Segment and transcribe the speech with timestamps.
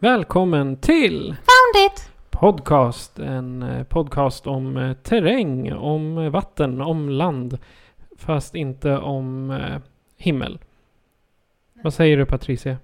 [0.00, 2.10] Välkommen till Found it!
[2.30, 3.18] Podcast.
[3.18, 7.58] En eh, podcast om eh, terräng, om eh, vatten, om land.
[8.18, 9.58] Fast inte om
[10.16, 10.58] himmel.
[11.82, 12.76] Vad säger du Patricia?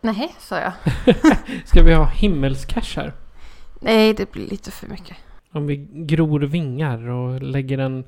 [0.00, 0.72] Nej, sa jag.
[1.64, 3.12] Ska vi ha himmelscash här?
[3.80, 5.16] Nej, det blir lite för mycket.
[5.52, 8.04] Om vi gror vingar och lägger en...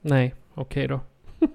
[0.00, 1.00] Nej, okej då.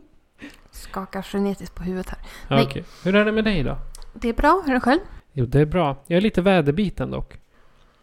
[0.71, 2.19] Skakar frenetiskt på huvudet här.
[2.49, 2.63] Nej.
[2.63, 2.83] Okej.
[3.03, 3.77] Hur är det med dig då?
[4.21, 4.99] Det är bra, hur är det själv?
[5.33, 5.97] Jo, det är bra.
[6.07, 7.39] Jag är lite väderbiten dock.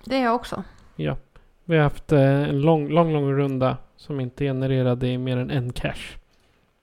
[0.04, 0.64] Det är jag också.
[0.96, 1.16] Ja.
[1.64, 5.72] Vi har haft eh, en lång, lång, lång runda som inte genererade mer än en
[5.72, 6.16] cash.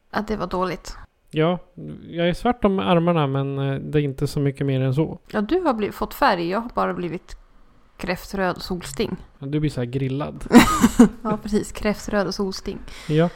[0.09, 0.97] Att det var dåligt.
[1.31, 1.59] Ja,
[2.09, 5.19] jag är svart om armarna men eh, det är inte så mycket mer än så.
[5.31, 6.49] Ja, du har blivit, fått färg.
[6.49, 7.37] Jag har bara blivit
[7.97, 9.17] kräftröd solsting.
[9.39, 10.43] Du blir så här grillad.
[11.23, 11.71] Ja, precis.
[11.71, 12.79] Kräftröd och solsting.
[13.09, 13.29] Ja,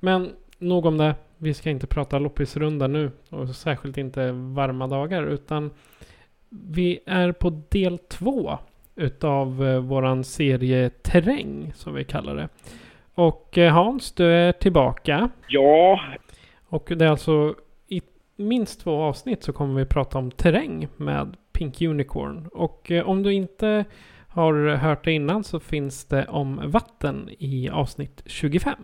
[0.00, 1.14] men nog om det.
[1.38, 5.70] Vi ska inte prata loppisrunda nu och särskilt inte varma dagar utan
[6.48, 8.58] vi är på del två
[8.96, 12.48] utav eh, våran serie Terräng som vi kallar det.
[13.14, 15.30] Och eh, Hans, du är tillbaka.
[15.48, 16.00] Ja,
[16.68, 17.54] Och det är alltså
[17.88, 18.02] i
[18.36, 22.48] minst två avsnitt så kommer vi prata om terräng med Pink Unicorn.
[22.52, 23.84] Och eh, om du inte
[24.28, 28.74] har hört det innan så finns det om vatten i avsnitt 25.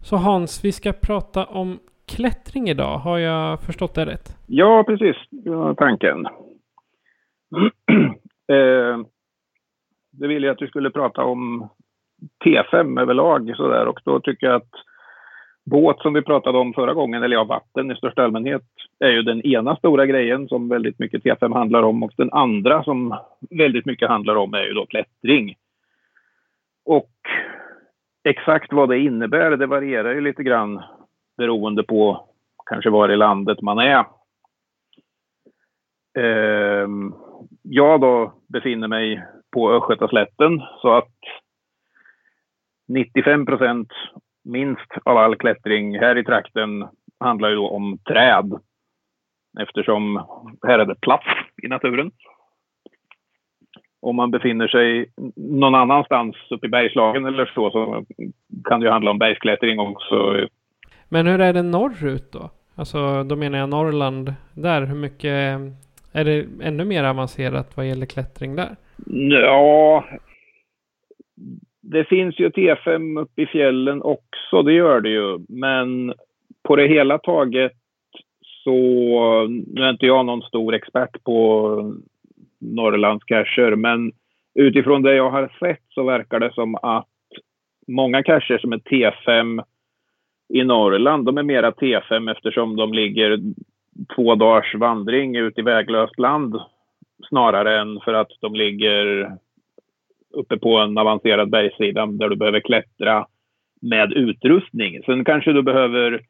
[0.00, 2.98] Så Hans, vi ska prata om klättring idag.
[2.98, 4.36] Har jag förstått det rätt?
[4.46, 5.16] ja precis.
[5.30, 6.26] Det var tanken.
[8.52, 8.98] eh,
[10.12, 11.68] det ville jag att vi skulle prata om
[12.44, 14.70] T5 överlag sådär och då tycker jag att
[15.70, 18.62] båt som vi pratade om förra gången, eller ja, vatten i största allmänhet,
[19.00, 22.84] är ju den ena stora grejen som väldigt mycket T5 handlar om och den andra
[22.84, 23.18] som
[23.50, 25.54] väldigt mycket handlar om är ju då klättring.
[26.84, 27.10] Och
[28.28, 30.82] exakt vad det innebär, det varierar ju lite grann
[31.36, 32.28] beroende på
[32.66, 34.04] kanske var i landet man är.
[36.18, 37.14] Ehm,
[37.62, 41.14] jag då befinner mig på Östgötaslätten så att
[42.88, 43.88] 95 procent
[44.44, 46.88] minst av all klättring här i trakten
[47.20, 48.60] handlar ju då om träd.
[49.60, 50.16] Eftersom
[50.66, 51.26] här är det plats
[51.62, 52.10] i naturen.
[54.00, 58.04] Om man befinner sig någon annanstans uppe i Bergslagen eller så, så
[58.64, 60.46] kan det ju handla om bergsklättring också.
[61.08, 62.50] Men hur är det norrut då?
[62.74, 64.86] Alltså då menar jag Norrland där.
[64.86, 65.60] Hur mycket
[66.12, 68.76] är det ännu mer avancerat vad gäller klättring där?
[69.30, 70.04] Ja,
[71.80, 75.38] det finns ju T5 uppe i fjällen också, det gör det ju.
[75.48, 76.14] Men
[76.62, 77.72] på det hela taget
[78.64, 78.80] så,
[79.66, 81.74] nu är inte jag någon stor expert på
[82.60, 84.12] Norrlandscacher, men
[84.54, 87.08] utifrån det jag har sett så verkar det som att
[87.88, 89.64] många cacher som är T5
[90.54, 93.38] i Norrland, de är mera T5 eftersom de ligger
[94.16, 96.56] två dagars vandring ut i väglöst land
[97.28, 99.32] snarare än för att de ligger
[100.34, 103.26] uppe på en avancerad bergssida där du behöver klättra
[103.80, 105.02] med utrustning.
[105.02, 106.20] Sen kanske du behöver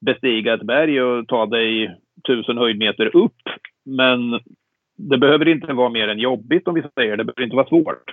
[0.00, 1.96] bestiga ett berg och ta dig
[2.26, 3.42] tusen höjdmeter upp.
[3.84, 4.40] Men
[5.10, 7.16] det behöver inte vara mer än jobbigt om vi säger.
[7.16, 8.10] Det behöver inte vara svårt.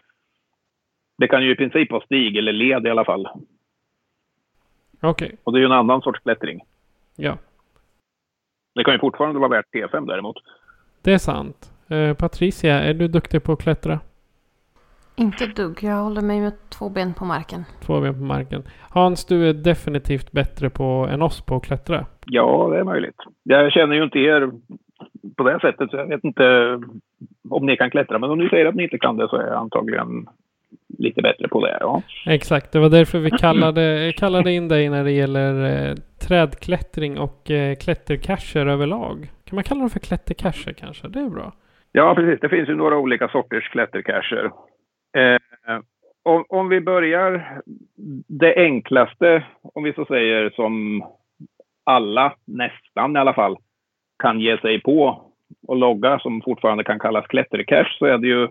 [1.17, 3.27] Det kan ju i princip vara stig eller led i alla fall.
[5.01, 6.59] Okej, Och det är ju en annan sorts klättring.
[7.15, 7.37] ja.
[8.75, 10.35] Det kan ju fortfarande vara värt T5 däremot.
[11.01, 11.71] Det är sant.
[11.87, 13.99] Eh, Patricia, är du duktig på att klättra?
[15.15, 15.77] Inte dugg.
[15.83, 17.63] Jag håller mig med två ben på marken.
[17.81, 18.63] Två ben på marken.
[18.89, 22.05] Hans, du är definitivt bättre på än oss på att klättra.
[22.25, 23.15] Ja, det är möjligt.
[23.43, 24.51] Jag känner ju inte er
[25.37, 26.79] på det sättet, så jag vet inte
[27.49, 28.19] om ni kan klättra.
[28.19, 30.27] Men om ni säger att ni inte kan det så är jag antagligen
[30.97, 31.77] lite bättre på det.
[31.79, 32.01] Ja.
[32.25, 35.95] Exakt, det var därför vi kallade, kallade in dig när det gäller eh,
[36.27, 39.29] trädklättring och eh, klättercacher överlag.
[39.45, 41.07] Kan man kalla dem för klättercacher kanske?
[41.07, 41.53] Det är bra.
[41.91, 42.39] Ja, precis.
[42.39, 44.51] Det finns ju några olika sorters klättercacher.
[45.17, 45.37] Eh,
[46.23, 47.61] om, om, vi börjar
[48.27, 51.03] det enklaste, om vi så säger, som
[51.83, 53.57] alla, nästan i alla fall,
[54.19, 55.21] kan ge sig på
[55.67, 58.47] och logga som fortfarande kan kallas klättercache så är det ju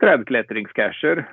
[0.00, 1.28] trädklättringscacher.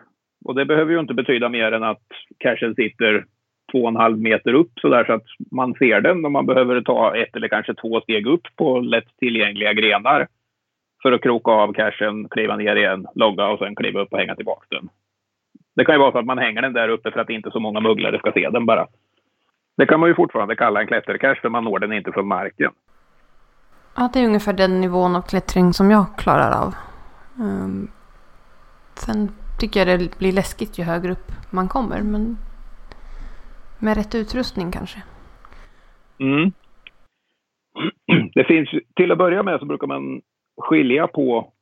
[0.45, 2.07] Och det behöver ju inte betyda mer än att
[2.37, 3.25] cachen sitter
[3.71, 6.45] två och en halv meter upp så där så att man ser den och man
[6.45, 10.27] behöver ta ett eller kanske två steg upp på lätt tillgängliga grenar
[11.03, 14.35] för att kroka av cachen, kliva ner igen, logga och sen kliva upp och hänga
[14.35, 14.89] tillbaka den.
[15.75, 17.59] Det kan ju vara så att man hänger den där uppe för att inte så
[17.59, 18.87] många mugglare ska se den bara.
[19.77, 22.71] Det kan man ju fortfarande kalla en klättercache för man når den inte från marken.
[23.95, 26.75] Ja, det är ungefär den nivån av klättring som jag klarar av.
[27.39, 27.91] Um,
[28.95, 32.01] sen tycker jag det blir läskigt ju högre upp man kommer.
[32.01, 32.37] Men
[33.79, 35.01] med rätt utrustning kanske.
[36.19, 36.51] Mm.
[38.33, 40.21] Det finns, till att börja med så brukar man
[40.57, 41.53] skilja på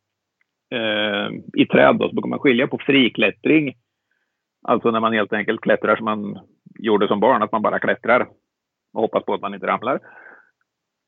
[0.72, 3.74] eh, i träd då, så brukar man skilja på friklättring.
[4.68, 6.40] Alltså när man helt enkelt klättrar som man
[6.80, 8.28] gjorde som barn, att man bara klättrar
[8.94, 10.00] och hoppas på att man inte ramlar.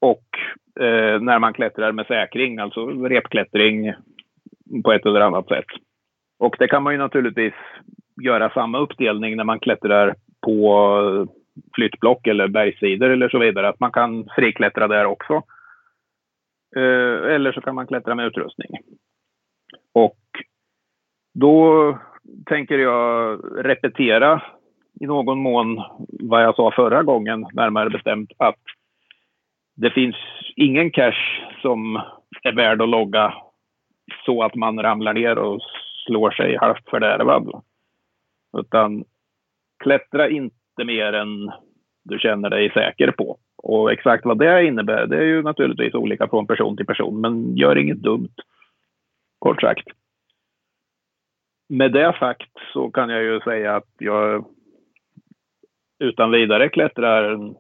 [0.02, 0.26] Och
[0.84, 3.94] eh, när man klättrar med säkring, alltså repklättring
[4.84, 5.66] på ett eller annat sätt.
[6.40, 7.54] Och det kan man ju naturligtvis
[8.22, 10.16] göra samma uppdelning när man klättrar
[10.46, 11.28] på
[11.76, 13.70] flyttblock eller bergssidor eller så vidare.
[13.70, 15.34] Att man kan friklättra där också.
[16.76, 18.70] Eh, eller så kan man klättra med utrustning.
[19.94, 20.20] Och
[21.34, 21.98] då
[22.46, 24.42] tänker jag repetera
[25.00, 28.60] i någon mån vad jag sa förra gången, närmare bestämt att
[29.76, 30.16] det finns
[30.56, 32.02] ingen cache som
[32.44, 33.34] är värd att logga
[34.26, 35.62] så att man ramlar ner och
[36.06, 37.64] slår sig halvt fördärvad.
[38.58, 39.04] Utan
[39.84, 41.52] klättra inte mer än
[42.04, 43.38] du känner dig säker på.
[43.58, 47.58] Och exakt vad det innebär, det är ju naturligtvis olika från person till person, men
[47.58, 48.36] gör inget dumt.
[49.40, 49.88] Kort sagt.
[51.70, 54.46] Med det sagt så kan jag ju säga att jag
[56.00, 57.54] utan vidare klättrar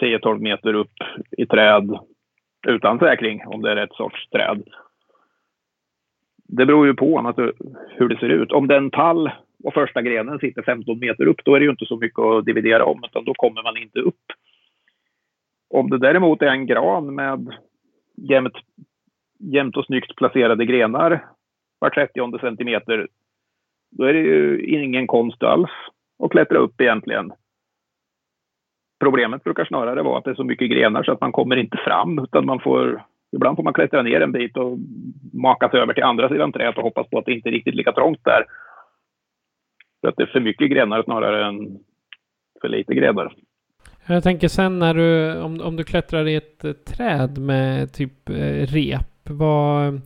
[0.00, 0.92] 10-12 meter upp
[1.30, 1.98] i träd
[2.66, 4.62] utan säkring, om det är rätt sorts träd.
[6.48, 7.34] Det beror ju på
[7.88, 8.52] hur det ser ut.
[8.52, 9.30] Om den tall
[9.64, 12.44] och första grenen sitter 15 meter upp, då är det ju inte så mycket att
[12.44, 14.24] dividera om, utan då kommer man inte upp.
[15.70, 17.54] Om det däremot är en gran med
[18.16, 18.54] jämnt,
[19.38, 21.24] jämnt och snyggt placerade grenar
[21.78, 23.08] var 30 centimeter,
[23.90, 25.70] då är det ju ingen konst alls
[26.18, 27.32] att klättra upp egentligen.
[29.00, 31.76] Problemet brukar snarare vara att det är så mycket grenar så att man kommer inte
[31.76, 33.02] fram, utan man får
[33.32, 34.78] Ibland får man klättra ner en bit och
[35.32, 37.74] maka sig över till andra sidan trädet och hoppas på att det inte är riktigt
[37.74, 38.44] lika trångt där.
[40.00, 41.78] För att det är för mycket grenar snarare än
[42.60, 43.34] för lite grenar.
[44.06, 48.28] Jag tänker sen när du, om, om du klättrar i ett eh, träd med typ
[48.28, 50.00] eh, rep, vad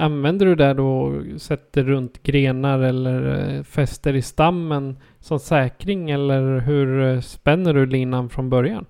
[0.00, 1.22] använder du det då?
[1.38, 3.18] Sätter runt grenar eller
[3.56, 8.86] eh, fäster i stammen som säkring eller hur eh, spänner du linan från början?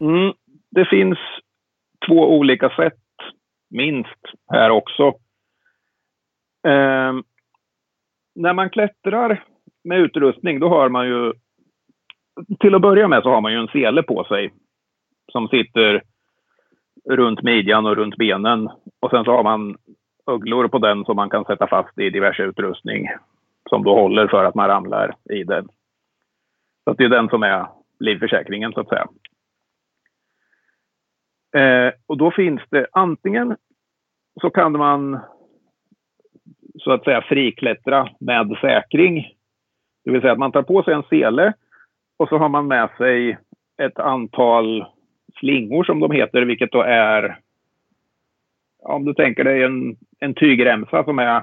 [0.00, 0.32] Mm,
[0.70, 1.18] det finns
[2.06, 2.94] två olika sätt,
[3.70, 4.20] minst,
[4.52, 5.02] här också.
[6.66, 7.12] Eh,
[8.34, 9.44] när man klättrar
[9.84, 11.32] med utrustning, då har man ju...
[12.60, 14.52] Till att börja med så har man ju en sele på sig
[15.32, 16.02] som sitter
[17.10, 18.70] runt midjan och runt benen.
[19.00, 19.76] Och sen så har man
[20.26, 23.08] ugglor på den som man kan sätta fast i diverse utrustning
[23.68, 25.68] som då håller för att man ramlar i den.
[26.84, 27.66] Så det är den som är
[27.98, 29.06] livförsäkringen så att säga.
[31.56, 33.56] Eh, och då finns det antingen
[34.40, 35.20] så kan man
[36.78, 39.28] så att säga friklättra med säkring.
[40.04, 41.52] Det vill säga att man tar på sig en sele
[42.16, 43.38] och så har man med sig
[43.82, 44.86] ett antal
[45.42, 47.38] slingor som de heter, vilket då är
[48.82, 51.36] om du tänker dig en, en tygremsa som är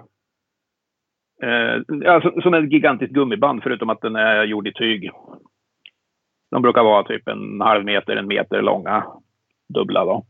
[1.43, 1.81] eh,
[2.13, 5.11] alltså, som ett gigantiskt gummiband förutom att den är gjord i tyg.
[6.51, 9.05] De brukar vara typ en halv meter, en meter långa
[9.73, 10.05] dubbla.
[10.05, 10.25] Då.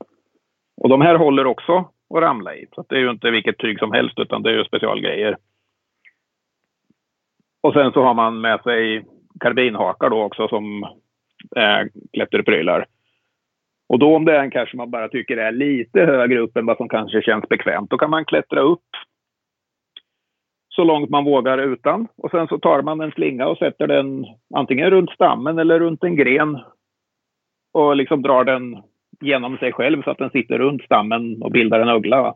[0.78, 1.78] Och de här håller också
[2.16, 2.66] att ramla i.
[2.76, 5.38] Så det är ju inte vilket tyg som helst utan det är ju specialgrejer.
[7.62, 9.06] Och sen så har man med sig
[9.40, 10.86] karbinhakar då också som
[11.56, 12.86] är klätterprylar.
[13.90, 16.66] Och då om det är en cache man bara tycker är lite högre upp än
[16.66, 18.86] vad som kanske känns bekvämt, då kan man klättra upp
[20.70, 22.08] så långt man vågar utan.
[22.18, 26.04] Och sen så tar man en slinga och sätter den antingen runt stammen eller runt
[26.04, 26.60] en gren
[27.74, 28.78] och liksom drar den
[29.22, 32.34] genom sig själv så att den sitter runt stammen och bildar en uggla.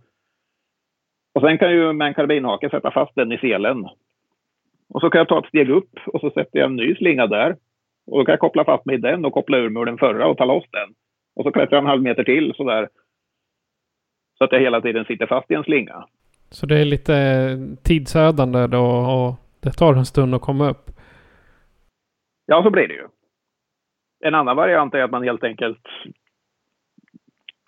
[1.35, 3.87] Och sen kan ju med en karbinhake sätta fast den i selen.
[4.89, 7.27] Och så kan jag ta ett steg upp och så sätter jag en ny slinga
[7.27, 7.55] där.
[8.07, 10.27] Och då kan jag koppla fast mig i den och koppla ur mig den förra
[10.27, 10.93] och ta loss den.
[11.35, 12.89] Och så klättrar jag en halv meter till sådär.
[14.37, 16.05] Så att jag hela tiden sitter fast i en slinga.
[16.49, 17.13] Så det är lite
[17.83, 20.91] tidsödande då och det tar en stund att komma upp?
[22.45, 23.07] Ja, så blir det ju.
[24.25, 25.87] En annan variant är att man helt enkelt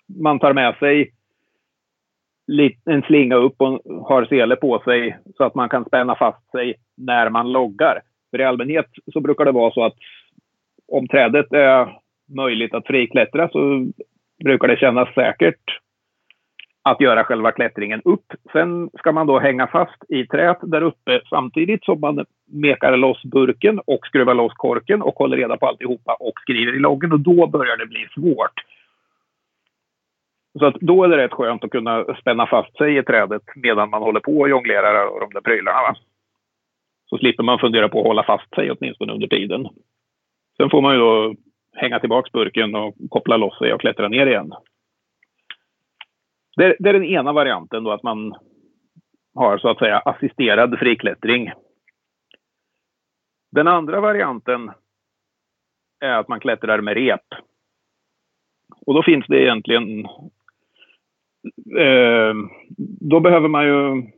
[0.08, 1.12] man tar med sig
[2.84, 6.74] en slinga upp och har sele på sig så att man kan spänna fast sig
[6.96, 8.00] när man loggar.
[8.30, 9.94] För i allmänhet så brukar det vara så att
[10.88, 13.86] om trädet är möjligt att friklättra så
[14.44, 15.80] brukar det kännas säkert
[16.82, 18.32] att göra själva klättringen upp.
[18.52, 23.22] Sen ska man då hänga fast i träet där uppe samtidigt som man mekar loss
[23.22, 27.20] burken och skruvar loss korken och håller reda på alltihopa och skriver i loggen och
[27.20, 28.64] då börjar det bli svårt.
[30.58, 33.90] Så att då är det rätt skönt att kunna spänna fast sig i trädet medan
[33.90, 35.82] man håller på och jonglerar och de där prylarna.
[35.82, 35.94] Va?
[37.10, 39.68] Så slipper man fundera på att hålla fast sig åtminstone under tiden.
[40.56, 41.34] Sen får man ju då
[41.76, 44.52] hänga tillbaka burken och koppla loss sig och klättra ner igen.
[46.56, 48.34] Det, det är den ena varianten då att man
[49.34, 51.52] har så att säga assisterad friklättring.
[53.50, 54.72] Den andra varianten
[56.00, 57.24] är att man klättrar med rep.
[58.86, 60.06] Och då finns det egentligen...
[61.78, 62.34] Eh,
[63.00, 64.10] då behöver man ju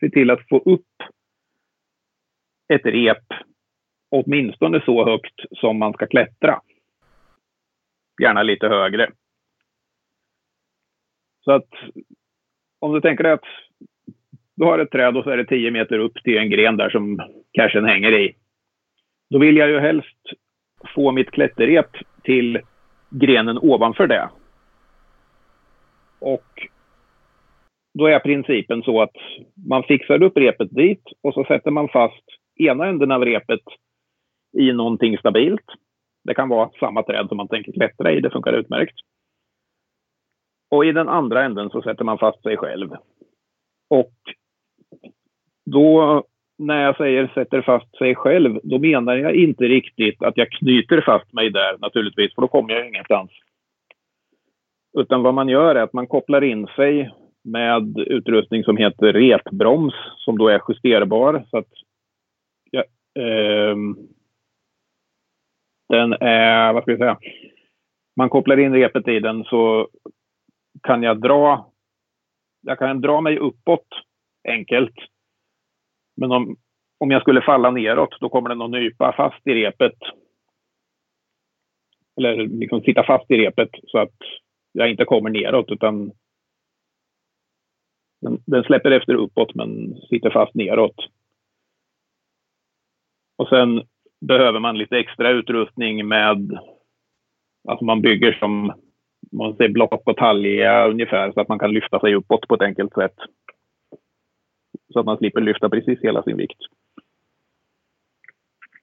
[0.00, 1.02] se till att få upp
[2.68, 3.24] ett rep
[4.10, 6.60] åtminstone så högt som man ska klättra.
[8.22, 9.10] Gärna lite högre.
[11.44, 11.68] Så att
[12.78, 13.44] om du tänker dig att
[14.54, 16.90] du har ett träd och så är det 10 meter upp till en gren där
[16.90, 17.18] som
[17.52, 18.36] cashen hänger i.
[19.30, 20.18] Då vill jag ju helst
[20.94, 22.60] få mitt klätterrep till
[23.10, 24.30] grenen ovanför det.
[26.18, 26.68] Och
[27.94, 29.16] då är principen så att
[29.68, 32.24] man fixar upp repet dit och så sätter man fast
[32.56, 33.60] ena änden av repet
[34.52, 35.64] i någonting stabilt.
[36.24, 38.94] Det kan vara samma träd som man tänker klättra i, det funkar utmärkt.
[40.70, 42.90] Och i den andra änden så sätter man fast sig själv.
[43.90, 44.14] Och
[45.70, 46.24] då
[46.58, 51.00] när jag säger sätter fast sig själv, då menar jag inte riktigt att jag knyter
[51.00, 53.30] fast mig där naturligtvis, för då kommer jag ingenstans.
[54.98, 57.10] Utan vad man gör är att man kopplar in sig
[57.44, 61.44] med utrustning som heter repbroms, som då är justerbar.
[61.50, 61.68] Så att,
[62.70, 62.84] ja,
[63.22, 63.76] eh,
[65.88, 67.18] den är, vad ska vi säga,
[68.16, 69.88] man kopplar in repet i den så
[70.82, 71.72] kan jag dra,
[72.60, 73.86] jag kan dra mig uppåt
[74.48, 74.94] enkelt.
[76.16, 76.56] Men om,
[76.98, 79.98] om jag skulle falla neråt, då kommer den att nypa fast i repet.
[82.16, 84.16] Eller liksom sitta fast i repet så att
[84.72, 86.12] jag inte kommer neråt, utan
[88.20, 90.96] den, den släpper efter uppåt men sitter fast neråt.
[93.36, 93.82] Och sen
[94.20, 96.58] behöver man lite extra utrustning med,
[97.68, 98.72] alltså man bygger som
[99.32, 102.62] man ser block och talja ungefär så att man kan lyfta sig uppåt på ett
[102.62, 103.14] enkelt sätt.
[104.92, 106.58] Så att man slipper lyfta precis hela sin vikt.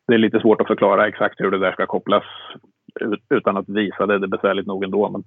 [0.08, 2.24] Det är lite svårt att förklara exakt hur det där ska kopplas
[3.30, 4.20] utan att visa det.
[4.20, 5.10] Det är besvärligt nog ändå.
[5.10, 5.24] Men...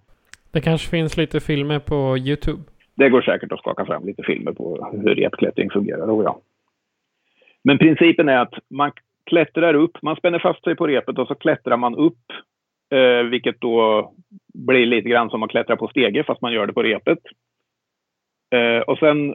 [0.51, 2.63] Det kanske finns lite filmer på Youtube?
[2.95, 6.07] Det går säkert att skaka fram lite filmer på hur repklättring fungerar.
[6.07, 6.41] Oh ja.
[7.65, 8.93] Men principen är att man
[9.29, 12.33] klättrar upp, man spänner fast sig på repet och så klättrar man upp
[12.91, 14.13] Eh, vilket då
[14.55, 17.19] blir lite grann som att klättra på stege fast man gör det på repet.
[18.55, 19.35] Eh, och sen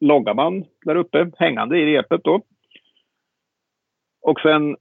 [0.00, 2.42] loggar man där uppe, hängande i repet då.
[4.22, 4.76] Och sen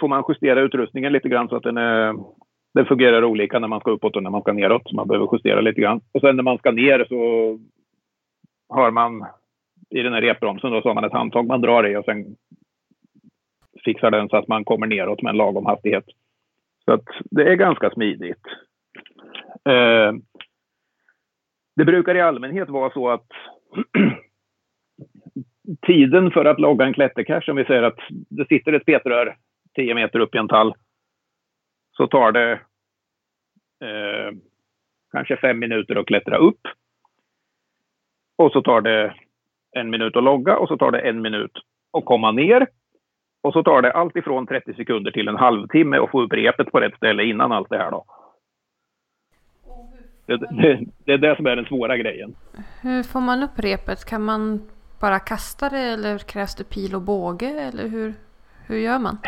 [0.00, 2.14] får man justera utrustningen lite grann så att den, är,
[2.74, 4.88] den fungerar olika när man ska uppåt och när man ska neråt.
[4.88, 6.00] Så man behöver justera lite grann.
[6.12, 7.18] Och sen när man ska ner så
[8.68, 9.26] har man
[9.90, 12.36] i den här repbromsen då så har man ett handtag man drar i och sen
[13.88, 16.04] fixar den så att man kommer neråt med en lagom hastighet.
[16.84, 18.46] Så att det är ganska smidigt.
[19.64, 20.12] Eh,
[21.76, 23.26] det brukar i allmänhet vara så att
[25.86, 29.36] tiden för att logga en klättercache, om vi säger att det sitter ett petrör
[29.74, 30.74] 10 meter upp i en tall,
[31.96, 32.52] så tar det
[33.84, 34.32] eh,
[35.12, 36.60] kanske fem minuter att klättra upp.
[38.36, 39.14] Och så tar det
[39.70, 41.52] en minut att logga och så tar det en minut
[41.92, 42.66] att komma ner.
[43.42, 46.72] Och så tar det allt ifrån 30 sekunder till en halvtimme att få upp repet
[46.72, 48.04] på rätt ställe innan allt det här då.
[50.26, 52.34] Det, det, det, är det som är den svåra grejen.
[52.82, 54.04] Hur får man upp repet?
[54.04, 54.60] Kan man
[55.00, 57.46] bara kasta det eller krävs det pil och båge?
[57.46, 58.14] Eller hur,
[58.66, 59.18] hur gör man?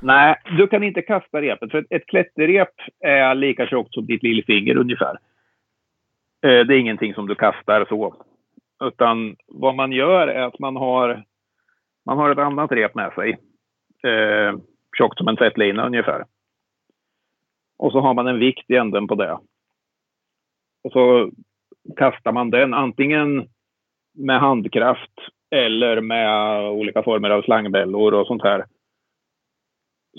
[0.00, 1.70] Nej, du kan inte kasta repet.
[1.70, 5.18] För ett, ett klätterrep är lika tjockt som ditt lillfinger ungefär.
[6.46, 8.14] Eh, det är ingenting som du kastar så.
[8.84, 11.24] Utan vad man gör är att man har,
[12.06, 13.38] man har ett annat rep med sig
[14.04, 14.58] eh,
[14.98, 16.24] tjockt som en tvättlina ungefär.
[17.78, 19.38] Och så har man en vikt i änden på det.
[20.84, 21.30] Och så
[21.96, 23.48] kastar man den antingen
[24.14, 25.12] med handkraft
[25.50, 28.64] eller med olika former av slangbällor och sånt här.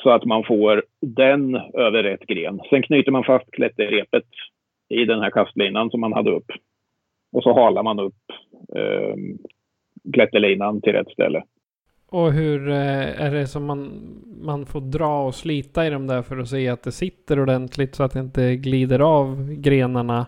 [0.03, 2.59] Så att man får den över rätt gren.
[2.69, 4.27] Sen knyter man fast klätterrepet
[4.89, 6.51] i den här kastlinan som man hade upp.
[7.31, 8.31] Och så halar man upp
[8.75, 9.15] eh,
[10.13, 11.43] klätterlinan till rätt ställe.
[12.11, 13.91] Och hur eh, är det som man,
[14.41, 17.95] man får dra och slita i dem där för att se att det sitter ordentligt
[17.95, 20.27] så att det inte glider av grenarna?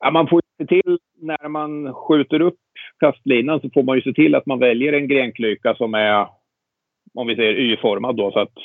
[0.00, 2.60] Ja, man får se till när man skjuter upp
[3.00, 6.26] kastlinan så får man ju se till att man väljer en grenklyka som är,
[7.14, 8.58] om vi säger Y-formad då, så att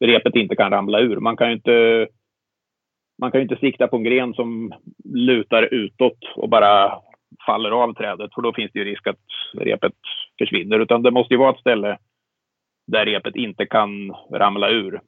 [0.00, 1.16] repet inte kan ramla ur.
[1.16, 2.08] Man kan ju inte,
[3.18, 4.74] man kan inte sikta på en gren som
[5.04, 6.98] lutar utåt och bara
[7.46, 9.94] faller av trädet, för då finns det ju risk att repet
[10.38, 10.78] försvinner.
[10.78, 11.98] Utan det måste ju vara ett ställe
[12.86, 15.00] där repet inte kan ramla ur.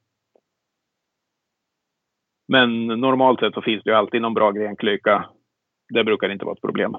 [2.47, 5.25] Men normalt sett så finns det ju alltid någon bra grenklyka.
[5.93, 6.95] Det brukar inte vara ett problem.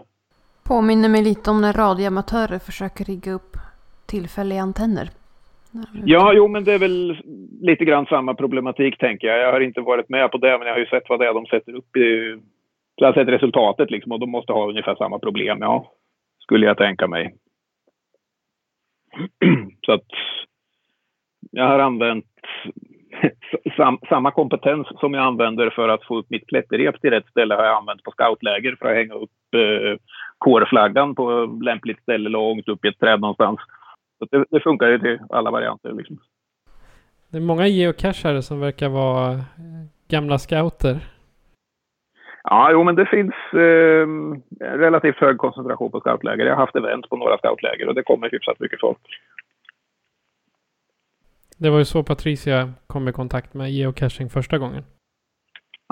[0.64, 3.56] Påminner mig lite om när radioamatörer försöker rigga upp
[4.06, 5.10] tillfälliga antenner.
[6.04, 7.22] Ja, jo, men det är väl
[7.60, 9.38] lite grann samma problematik tänker jag.
[9.38, 11.34] Jag har inte varit med på det, men jag har ju sett vad det är
[11.34, 12.38] de sätter upp i...
[12.98, 15.92] Så jag har sett resultatet liksom och de måste ha ungefär samma problem, ja.
[16.38, 17.34] Skulle jag tänka mig.
[19.86, 20.06] Så att
[21.50, 22.24] jag har använt
[23.76, 27.54] sam, samma kompetens som jag använder för att få upp mitt klätterrep till rätt ställe
[27.54, 29.98] har jag använt på scoutläger för att hänga upp eh,
[30.38, 33.60] kårflaggan på lämpligt ställe långt upp i ett träd någonstans.
[34.18, 35.92] Så det, det funkar ju till alla varianter.
[35.92, 36.18] Liksom.
[37.30, 39.40] Det är många geocachare som verkar vara eh,
[40.08, 40.98] gamla scouter.
[42.52, 44.06] Ja, jo, men det finns eh,
[44.60, 46.46] relativt hög koncentration på scoutläger.
[46.46, 48.98] Jag har haft event på några scoutläger och det kommer hyfsat mycket folk.
[51.58, 54.84] Det var ju så Patricia kom i kontakt med geocaching första gången.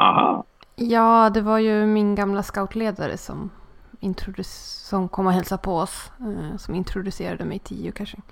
[0.02, 0.44] Aha.
[0.76, 3.50] Ja, det var ju min gamla scoutledare som,
[4.90, 6.12] som kom och hälsade på oss.
[6.20, 8.22] Eh, som introducerade mig till geocaching.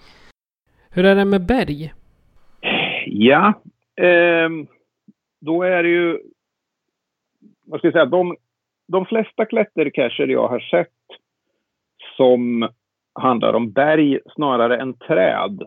[0.90, 1.92] Hur är det med berg?
[3.06, 3.60] Ja,
[3.96, 4.48] eh,
[5.40, 6.18] då är det ju...
[7.66, 8.06] Vad ska jag säga?
[8.06, 8.36] De,
[8.88, 10.88] de flesta klättercacher jag har sett
[12.16, 12.68] som
[13.14, 15.62] handlar om berg snarare än träd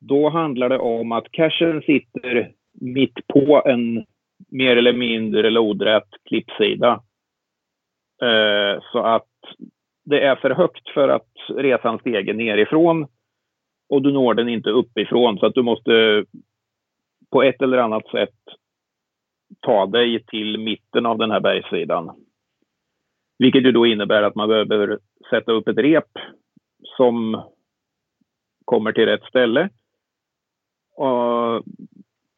[0.00, 4.04] då handlar det om att cashen sitter mitt på en
[4.48, 7.02] mer eller mindre lodrätt klippsida.
[8.22, 9.28] Eh, så att
[10.04, 13.06] det är för högt för att resan stegen nerifrån
[13.88, 16.24] och du når den inte uppifrån så att du måste
[17.30, 18.38] på ett eller annat sätt
[19.60, 22.10] ta dig till mitten av den här bergssidan.
[23.38, 24.98] Vilket ju då innebär att man behöver
[25.30, 26.18] sätta upp ett rep
[26.96, 27.42] som
[28.64, 29.68] kommer till rätt ställe
[30.96, 31.64] och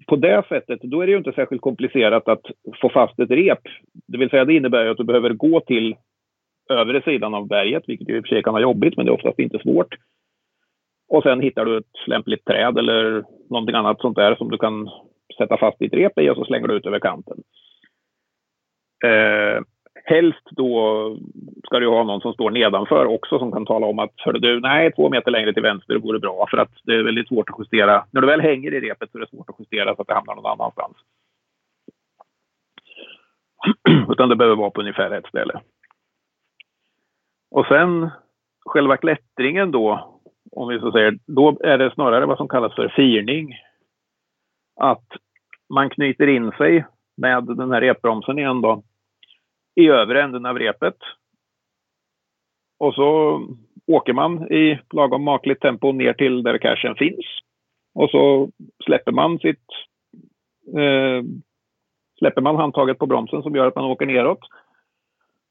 [0.07, 2.43] på det sättet, då är det ju inte särskilt komplicerat att
[2.81, 3.59] få fast ett rep.
[4.07, 5.97] Det vill säga, det innebär att du behöver gå till
[6.71, 9.13] övre sidan av berget, vilket ju i och för sig kan vara jobbigt, men det
[9.13, 9.95] är oftast inte svårt.
[11.09, 14.91] Och sen hittar du ett lämpligt träd eller någonting annat sånt där som du kan
[15.37, 17.37] sätta fast ditt rep i och så slänger du ut över kanten.
[19.05, 19.63] Eh,
[20.05, 21.17] helst då
[21.67, 24.61] ska du ha någon som står nedanför också som kan tala om att hörde du,
[24.61, 27.59] nej, två meter längre till vänster vore bra för att det är väldigt svårt att
[27.59, 28.05] justera.
[28.11, 30.15] När du väl hänger i repet så är det svårt att justera så att det
[30.15, 30.97] hamnar någon annanstans.
[34.11, 35.61] Utan det behöver vara på ungefär ett ställe.
[37.51, 38.11] Och sen
[38.65, 40.21] själva klättringen då,
[40.53, 43.55] om vi så säger, då är det snarare vad som kallas för firning.
[44.77, 45.07] Att
[45.75, 46.85] man knyter in sig
[47.17, 48.83] med den här repbromsen igen då
[49.75, 50.97] i övre änden av repet.
[52.79, 53.41] Och så
[53.87, 57.27] åker man i lagom makligt tempo ner till där cashen finns.
[57.95, 58.51] Och så
[58.85, 59.67] släpper man sitt
[60.77, 61.25] eh,
[62.19, 64.41] släpper man handtaget på bromsen som gör att man åker neråt.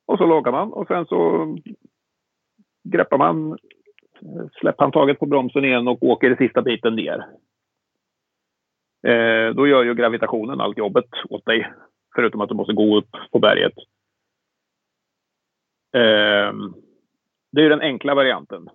[0.06, 1.48] Och så loggar man och sen så
[2.84, 3.52] greppar man
[4.22, 7.26] eh, släpphandtaget på bromsen igen och åker sista biten ner.
[9.08, 11.72] Eh, då gör ju gravitationen allt jobbet åt dig.
[12.16, 13.74] Förutom att du måste gå upp på berget.
[15.94, 16.54] Eh,
[17.52, 18.70] det är den enkla varianten.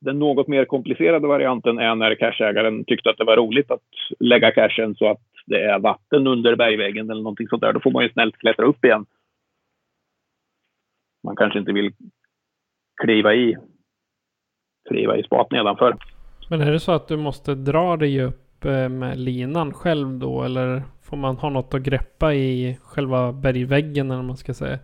[0.00, 3.82] Den något mer komplicerade varianten är när cashägaren tyckte att det var roligt att
[4.18, 7.72] lägga cashen så att det är vatten under bergväggen eller någonting sånt där.
[7.72, 9.06] Då får man ju snällt klättra upp igen.
[11.24, 11.92] Man kanske inte vill
[13.02, 13.56] kliva i,
[14.88, 15.96] kliva i spat nedanför.
[16.50, 20.42] Men är det så att du måste dra dig upp Eh, med linan själv då
[20.42, 24.78] eller får man ha något att greppa i själva bergväggen eller man ska säga?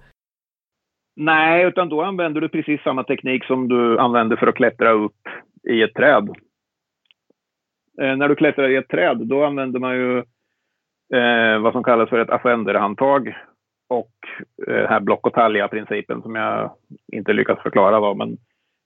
[1.16, 5.28] Nej, utan då använder du precis samma teknik som du använder för att klättra upp
[5.70, 6.28] i ett träd.
[8.02, 10.18] Eh, när du klättrar i ett träd, då använder man ju
[11.14, 13.34] eh, vad som kallas för ett ascenderhandtag.
[13.88, 14.14] och
[14.68, 16.70] eh, här block och talja-principen som jag
[17.12, 18.32] inte lyckats förklara då, men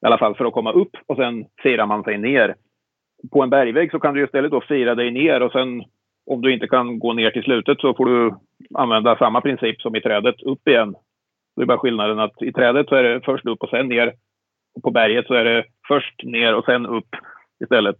[0.02, 2.54] i alla fall för att komma upp och sen sirar man sig ner.
[3.32, 5.82] På en bergvägg så kan du istället då fira dig ner och sen
[6.26, 8.34] om du inte kan gå ner till slutet så får du
[8.74, 10.94] använda samma princip som i trädet, upp igen.
[11.56, 14.14] Det är bara skillnaden att i trädet så är det först upp och sen ner.
[14.74, 17.08] Och på berget så är det först ner och sen upp
[17.64, 17.96] istället.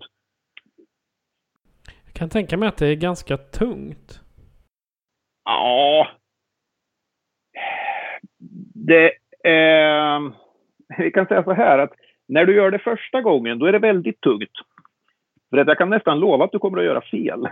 [2.05, 4.21] Jag kan tänka mig att det är ganska tungt.
[5.45, 6.09] Ja.
[8.75, 9.13] Det
[9.45, 10.33] är...
[10.99, 11.93] Vi kan säga så här att
[12.29, 14.53] när du gör det första gången, då är det väldigt tungt.
[15.51, 17.45] För att jag kan nästan lova att du kommer att göra fel.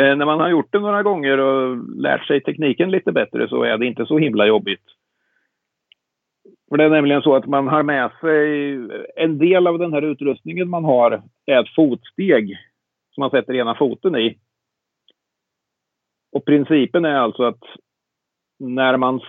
[0.00, 3.62] Eh, när man har gjort det några gånger och lärt sig tekniken lite bättre så
[3.62, 4.84] är det inte så himla jobbigt.
[6.68, 8.74] För det är nämligen så att man har med sig
[9.16, 12.58] en del av den här utrustningen man har är ett fotsteg
[13.14, 14.38] som man sätter ena foten i.
[16.32, 17.62] Och principen är alltså att
[18.58, 19.20] när man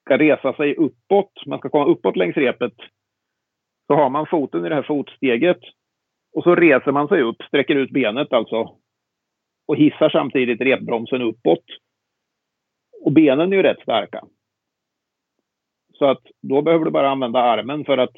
[0.00, 2.74] ska resa sig uppåt, man ska komma uppåt längs repet,
[3.86, 5.60] så har man foten i det här fotsteget
[6.32, 8.76] och så reser man sig upp, sträcker ut benet alltså
[9.66, 11.64] och hissar samtidigt repbromsen uppåt.
[13.04, 14.24] Och benen är ju rätt starka.
[15.94, 18.14] Så att då behöver du bara använda armen för att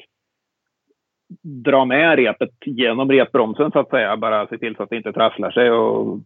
[1.41, 4.17] dra med repet genom repbromsen så att säga.
[4.17, 6.19] Bara se till så att det inte trasslar sig och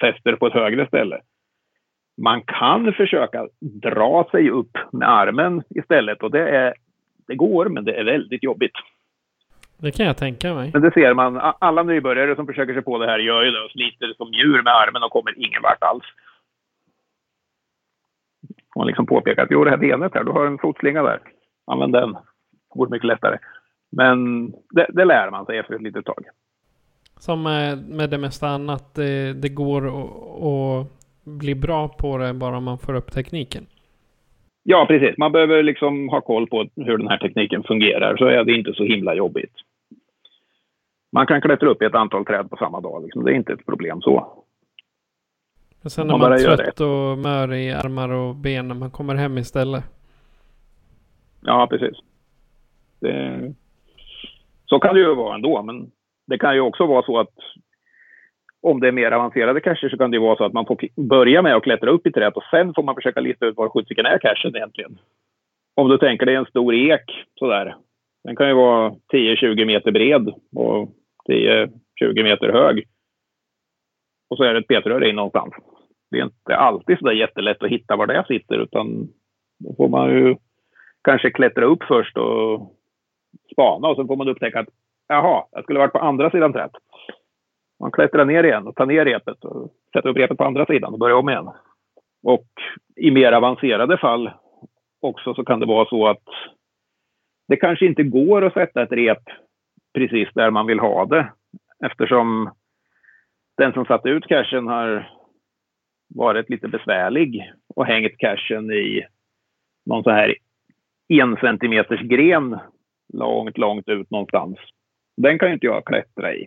[0.00, 1.20] fäster på ett högre ställe.
[2.22, 6.74] Man kan försöka dra sig upp med armen istället och det, är,
[7.28, 8.72] det går, men det är väldigt jobbigt.
[9.76, 10.70] Det kan jag tänka mig.
[10.72, 11.40] Men det ser man.
[11.58, 14.62] Alla nybörjare som försöker sig på det här gör ju det och sliter som djur
[14.62, 16.04] med armen och kommer ingen vart alls.
[18.76, 21.20] Man liksom påpekar att jo, det här benet här, du har en fotslinga där.
[21.66, 22.12] Använd den.
[22.12, 22.18] Det
[22.68, 23.38] går mycket lättare.
[23.90, 26.24] Men det, det lär man sig efter ett litet tag.
[27.18, 30.86] Som med, det mesta annat, det, det går att
[31.24, 33.66] bli bra på det bara man får upp tekniken.
[34.70, 35.18] Ja, precis.
[35.18, 38.72] Man behöver liksom ha koll på hur den här tekniken fungerar, så är det inte
[38.72, 39.52] så himla jobbigt.
[41.12, 43.02] Man kan klättra upp i ett antal träd på samma dag.
[43.02, 43.24] Liksom.
[43.24, 44.44] Det är inte ett problem så.
[45.82, 49.14] Men sen är man, man trött och mör i armar och ben när man kommer
[49.14, 49.84] hem istället.
[51.40, 51.98] Ja, precis.
[53.00, 53.54] Det...
[54.66, 55.90] Så kan det ju vara ändå, men
[56.26, 57.34] det kan ju också vara så att
[58.70, 60.78] om det är mer avancerade cacher så kan det vara så att man får
[61.08, 63.68] börja med att klättra upp i trädet och sen får man försöka lista ut var
[63.68, 64.98] sjuttsiken är cachen egentligen.
[65.76, 67.76] Om du tänker dig en stor ek sådär.
[68.24, 70.88] Den kan ju vara 10-20 meter bred och
[71.28, 71.68] 10-20
[72.22, 72.84] meter hög.
[74.30, 75.54] Och så är det ett petrör in någonstans.
[76.10, 79.08] Det är inte alltid sådär jättelätt att hitta var det sitter utan
[79.58, 80.36] då får man ju
[81.04, 82.74] kanske klättra upp först och
[83.52, 84.68] spana och sen får man upptäcka att
[85.08, 86.72] jaha, jag skulle varit på andra sidan trädet.
[87.80, 90.92] Man klättrar ner igen och tar ner repet och sätter upp repet på andra sidan
[90.92, 91.50] och börjar om igen.
[92.22, 92.48] Och
[92.96, 94.30] i mer avancerade fall
[95.00, 96.24] också så kan det vara så att
[97.48, 99.22] det kanske inte går att sätta ett rep
[99.94, 101.32] precis där man vill ha det
[101.84, 102.50] eftersom
[103.56, 105.10] den som satte ut cashen har
[106.14, 109.06] varit lite besvärlig och hängt cashen i
[109.86, 110.34] någon så här
[111.08, 112.58] en centimeters gren
[113.12, 114.58] långt, långt ut någonstans.
[115.16, 116.46] Den kan ju inte jag klättra i.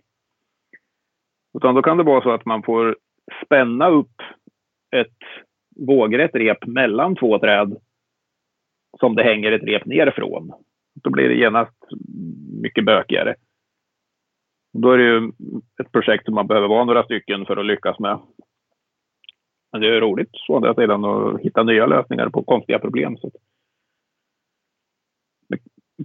[1.54, 2.98] Utan då kan det vara så att man får
[3.46, 4.22] spänna upp
[4.96, 5.18] ett
[5.88, 7.78] vågrätt rep mellan två träd
[9.00, 10.52] som det hänger ett rep nerifrån.
[11.04, 11.78] Då blir det genast
[12.62, 13.36] mycket bökigare.
[14.74, 15.32] Då är det ju
[15.82, 18.20] ett projekt som man behöver vara några stycken för att lyckas med.
[19.72, 23.18] Men det är roligt å andra sidan att hitta nya lösningar på konstiga problem.
[23.18, 23.32] Så.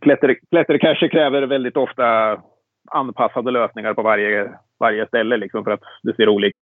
[0.02, 2.42] Klätter, klättercacher kräver väldigt ofta
[2.90, 6.56] anpassade lösningar på varje, varje ställe liksom för att det ser olika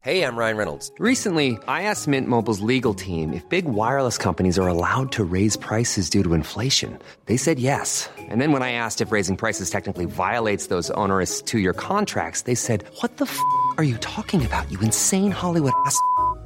[0.00, 0.92] Hej, I'm Ryan Reynolds.
[1.00, 5.56] Recently, I asked Mint Mobiles legal team if big wireless companies are allowed to raise
[5.56, 6.98] prices due to inflation.
[7.26, 8.08] They said yes.
[8.30, 12.54] And then when I asked if raising prices technically violates those onerous two-year contracts, they
[12.54, 13.38] said, what the f***
[13.76, 16.00] are you talking about, you insane Hollywood ass?"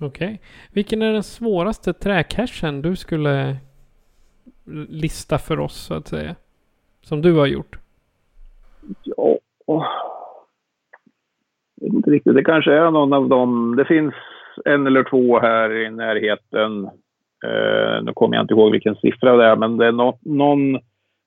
[0.00, 0.26] Okej.
[0.26, 0.38] Okay.
[0.72, 3.56] Vilken är den svåraste träcachen du skulle
[4.88, 6.34] lista för oss så att säga?
[7.00, 7.78] Som du har gjort?
[9.04, 9.38] Ja,
[11.76, 12.34] jag vet inte riktigt.
[12.34, 13.76] Det kanske är någon av dem.
[13.76, 14.14] Det finns
[14.64, 16.84] en eller två här i närheten.
[17.46, 20.78] Uh, nu kommer jag inte ihåg vilken siffra det är, men det är no någon,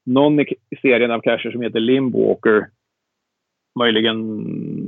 [0.06, 2.68] någon i serien av cacher som heter Limbwalker.
[3.80, 4.38] Möjligen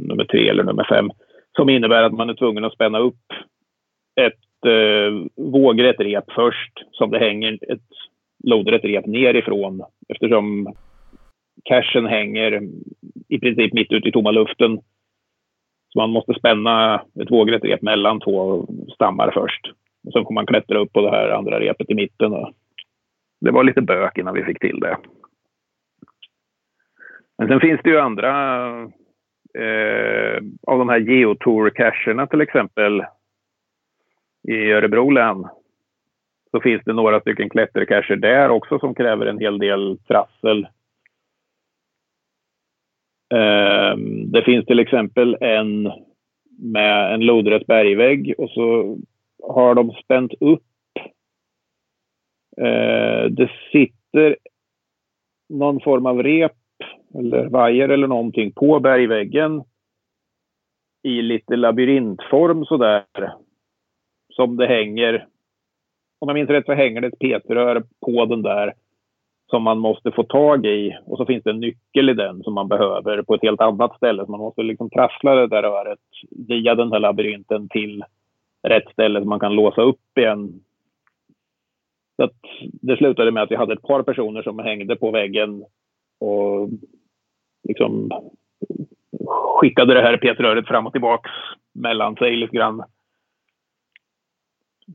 [0.08, 1.12] nummer tre eller nummer fem.
[1.56, 3.26] Som innebär att man är tvungen att spänna upp
[4.16, 7.90] ett eh, vågrätt rep först som det hänger ett
[8.44, 10.74] lodrätt rep nerifrån eftersom
[11.64, 12.62] cachen hänger
[13.28, 14.80] i princip mitt ute i tomma luften
[15.94, 19.72] så man måste spänna ett vågrätt rep mellan två stammar först.
[20.06, 22.34] Och sen får man klättra upp på det här andra repet i mitten.
[22.34, 22.54] Och
[23.42, 24.98] det var lite bök innan vi fick till det.
[27.38, 28.30] Men sen finns det ju andra
[29.60, 33.04] eh, av de här geotour-cacherna till exempel
[34.48, 35.46] i Örebro län.
[36.52, 40.68] Så finns det några stycken klättercacher där också som kräver en hel del trassel
[43.34, 45.92] ehm, det finns till exempel en
[46.60, 48.98] med en lodrätt bergvägg och så
[49.44, 50.64] har de spänt upp.
[52.58, 54.38] Ehm, det sitter
[55.50, 56.52] någon form av rep
[57.16, 59.64] eller vajer eller någonting på bergväggen
[61.04, 63.06] i lite labyrintform sådär.
[64.32, 65.28] Som det hänger.
[66.20, 68.74] Om jag minns rätt så hänger det ett petrör på den där
[69.52, 72.54] som man måste få tag i och så finns det en nyckel i den som
[72.54, 74.26] man behöver på ett helt annat ställe.
[74.26, 76.00] Så man måste liksom trassla det där röret
[76.48, 78.04] via den här labyrinten till
[78.64, 80.54] rätt ställe som man kan låsa upp igen.
[82.16, 85.64] Så att det slutade med att vi hade ett par personer som hängde på väggen
[86.20, 86.70] och
[87.64, 88.10] liksom
[89.28, 91.32] skickade det här petröret fram och tillbaks
[91.74, 92.84] mellan sig lite grann.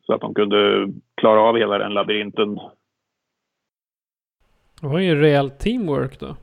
[0.02, 2.59] Så att de kunde klara av hela den labyrinten
[4.80, 6.37] det var ju rejält teamwork då.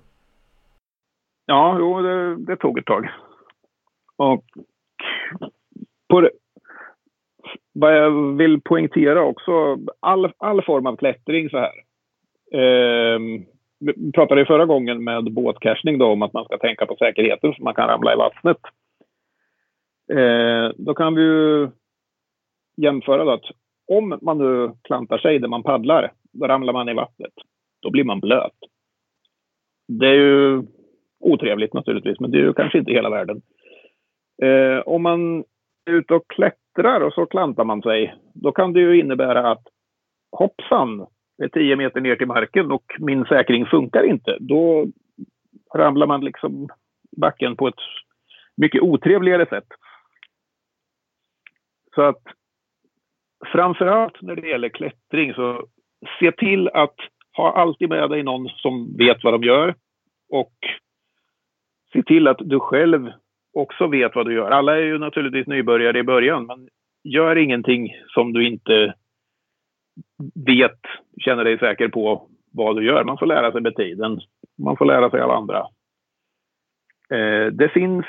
[1.45, 3.09] Ja, jo, det, det tog ett tag.
[4.15, 4.43] Och
[6.09, 6.29] på det,
[7.73, 11.73] vad jag vill poängtera också, all, all form av klättring så här.
[12.53, 13.19] Eh,
[13.79, 17.53] vi pratade ju förra gången med båtcashning då om att man ska tänka på säkerheten
[17.53, 18.57] så man kan ramla i vattnet.
[20.11, 21.69] Eh, då kan vi ju
[22.77, 23.51] jämföra då att
[23.87, 27.33] om man nu klantar sig där man paddlar, då ramlar man i vattnet
[27.83, 28.57] då blir man blöt.
[29.87, 30.63] Det är ju
[31.19, 33.41] otrevligt naturligtvis, men det är ju kanske inte hela världen.
[34.41, 35.39] Eh, om man
[35.85, 39.63] är ute och klättrar och så klantar man sig, då kan det ju innebära att
[40.31, 41.07] hoppsan,
[41.37, 44.37] det är 10 meter ner till marken och min säkring funkar inte.
[44.39, 44.87] Då
[45.75, 46.69] ramlar man liksom
[47.17, 47.81] backen på ett
[48.57, 49.67] mycket otrevligare sätt.
[51.95, 52.21] Så att
[53.51, 55.67] framförallt när det gäller klättring så
[56.19, 56.95] se till att
[57.37, 59.75] ha alltid med dig någon som vet vad de gör
[60.29, 60.53] och
[61.93, 63.11] se till att du själv
[63.53, 64.51] också vet vad du gör.
[64.51, 66.69] Alla är ju naturligtvis nybörjare i början, men
[67.03, 68.93] gör ingenting som du inte
[70.45, 70.79] vet,
[71.21, 73.03] känner dig säker på vad du gör.
[73.03, 74.19] Man får lära sig med tiden.
[74.57, 75.59] Man får lära sig av andra.
[77.09, 78.05] Eh, det finns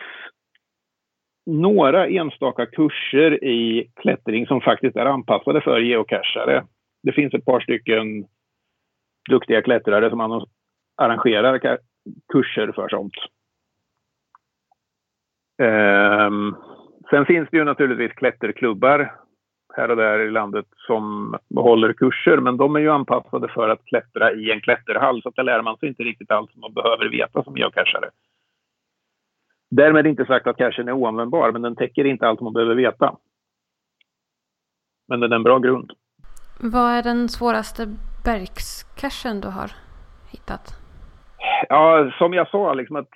[1.46, 6.64] några enstaka kurser i klättring som faktiskt är anpassade för geocachare.
[7.02, 8.26] Det finns ett par stycken
[9.30, 10.46] duktiga klättrare som
[10.96, 11.78] arrangerar
[12.32, 13.14] kurser för sånt.
[15.62, 16.56] Um,
[17.10, 19.12] sen finns det ju naturligtvis klätterklubbar
[19.76, 23.84] här och där i landet som håller kurser, men de är ju anpassade för att
[23.84, 26.74] klättra i en klätterhall, så att där lär man sig inte riktigt allt som man
[26.74, 28.10] behöver veta som geocachare.
[29.76, 33.16] Därmed inte sagt att cachen är oanvändbar, men den täcker inte allt man behöver veta.
[35.08, 35.92] Men den är en bra grund.
[36.60, 39.70] Vad är den svåraste bergscachen du har
[40.32, 40.74] hittat?
[41.68, 43.10] Ja, som jag sa, liksom att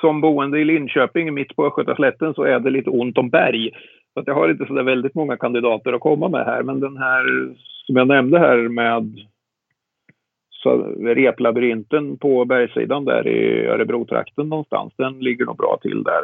[0.00, 3.70] som boende i Linköping mitt på Östgötaslätten så är det lite ont om berg.
[4.14, 6.62] Så att jag har inte så väldigt många kandidater att komma med här.
[6.62, 7.24] Men den här
[7.86, 9.26] som jag nämnde här med
[10.66, 10.76] så
[11.14, 16.22] replabyrinten på bergssidan där i Örebro-trakten någonstans, den ligger nog bra till där.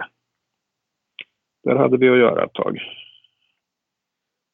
[1.64, 2.78] Där hade vi att göra ett tag.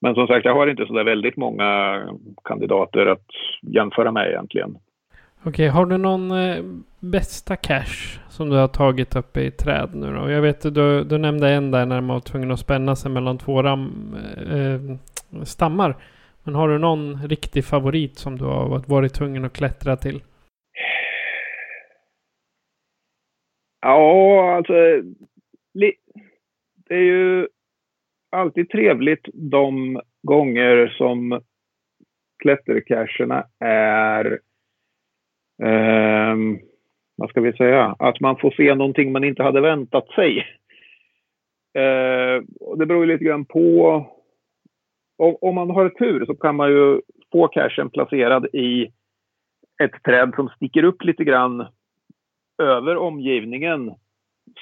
[0.01, 2.03] Men som sagt, jag har inte så väldigt många
[2.45, 3.27] kandidater att
[3.63, 4.79] jämföra med egentligen.
[5.45, 6.65] Okej, har du någon eh,
[7.01, 10.31] bästa cash som du har tagit upp i träd nu då?
[10.31, 13.39] Jag vet du, du nämnde en där när man var tvungen att spänna sig mellan
[13.39, 14.81] två ram, eh, eh
[15.43, 15.97] stammar.
[16.49, 20.23] Men har du någon riktig favorit som du har varit tvungen att klättra till?
[23.81, 24.73] Ja, alltså.
[25.73, 25.93] Det
[26.89, 27.49] är ju
[28.31, 31.43] alltid trevligt de gånger som
[32.43, 34.33] klättercacherna är
[35.63, 36.37] eh,
[37.17, 40.39] vad ska vi säga, att man får se någonting man inte hade väntat sig.
[41.75, 42.43] Eh,
[42.79, 44.07] det beror ju lite grann på.
[45.19, 47.01] Om, om man har tur så kan man ju
[47.33, 48.93] få cashen placerad i
[49.83, 51.67] ett träd som sticker upp lite grann
[52.63, 53.95] över omgivningen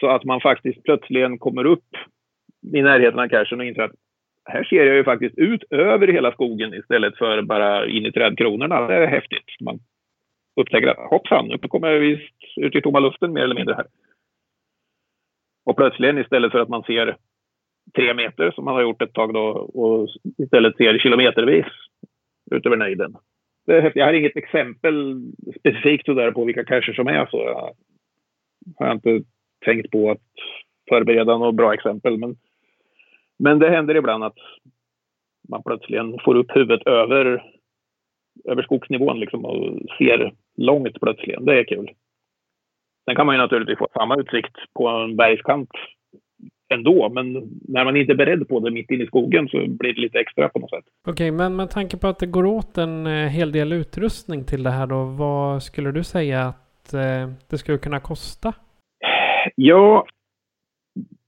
[0.01, 1.89] så att man faktiskt plötsligen kommer upp
[2.75, 3.95] i närheten av cashen och inser att
[4.45, 8.87] här ser jag ju faktiskt ut över hela skogen istället för bara in i trädkronorna.
[8.87, 9.61] Det är häftigt.
[9.61, 9.79] Man
[10.57, 13.87] upptäcker att hoppsan, nu kommer jag visst ut i tomma luften mer eller mindre här.
[15.65, 17.17] Och plötsligen istället för att man ser
[17.95, 21.67] tre meter som man har gjort ett tag då och istället ser kilometervis
[22.51, 23.17] ut över nejden.
[23.95, 25.23] Jag har inget exempel
[25.61, 27.39] specifikt där på vilka cacher som är så.
[28.79, 29.23] Jag har inte
[29.65, 30.23] tänkt på att
[30.89, 32.19] förbereda något bra exempel.
[32.19, 32.37] Men,
[33.39, 34.39] men det händer ibland att
[35.49, 37.43] man plötsligen får upp huvudet över,
[38.45, 41.45] över skogsnivån liksom och ser långt plötsligen.
[41.45, 41.91] Det är kul.
[43.05, 45.71] Sen kan man ju naturligtvis få samma utsikt på en bergskant
[46.69, 47.33] ändå, men
[47.69, 50.19] när man inte är beredd på det mitt inne i skogen så blir det lite
[50.19, 50.85] extra på något sätt.
[51.09, 54.45] Okej, okay, men med tanke på att det går åt en eh, hel del utrustning
[54.45, 58.53] till det här då, vad skulle du säga att eh, det skulle kunna kosta?
[59.55, 60.07] Ja,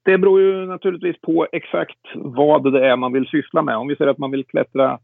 [0.04, 3.76] det beror ju naturligtvis på exakt vad det är man vill syssla med.
[3.76, 4.98] Om vi säger att man vill klättra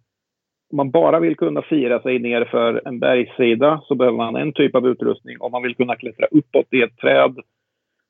[0.71, 4.53] om man bara vill kunna fira sig ner för en bergssida så behöver man en
[4.53, 5.37] typ av utrustning.
[5.41, 7.39] Om man vill kunna klättra uppåt i ett träd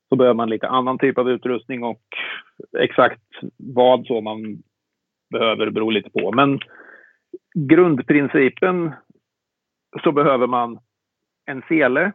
[0.09, 2.01] så behöver man lite annan typ av utrustning och
[2.79, 3.21] exakt
[3.57, 4.63] vad så man
[5.29, 6.31] behöver beror lite på.
[6.31, 6.59] Men
[7.55, 8.93] grundprincipen
[10.03, 10.79] så behöver man
[11.45, 12.11] en sele,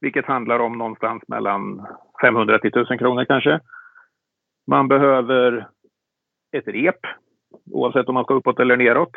[0.00, 1.86] vilket handlar om någonstans mellan
[2.22, 3.60] 500 till 1000 kronor kanske.
[4.66, 5.68] Man behöver
[6.56, 7.00] ett rep,
[7.70, 9.16] oavsett om man ska uppåt eller neråt.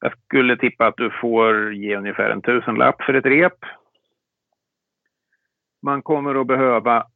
[0.00, 3.58] Jag skulle tippa att du får ge ungefär en tusenlapp för ett rep.
[5.82, 7.06] Man kommer att behöva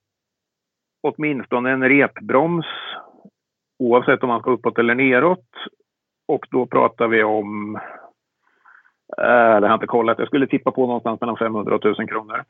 [1.03, 2.66] åtminstone en repbroms
[3.79, 5.48] oavsett om man ska uppåt eller neråt.
[6.29, 7.83] Och då pratar vi om, äh,
[9.16, 12.44] det har jag inte kollat, jag skulle tippa på någonstans mellan 500 och 1000 kronor.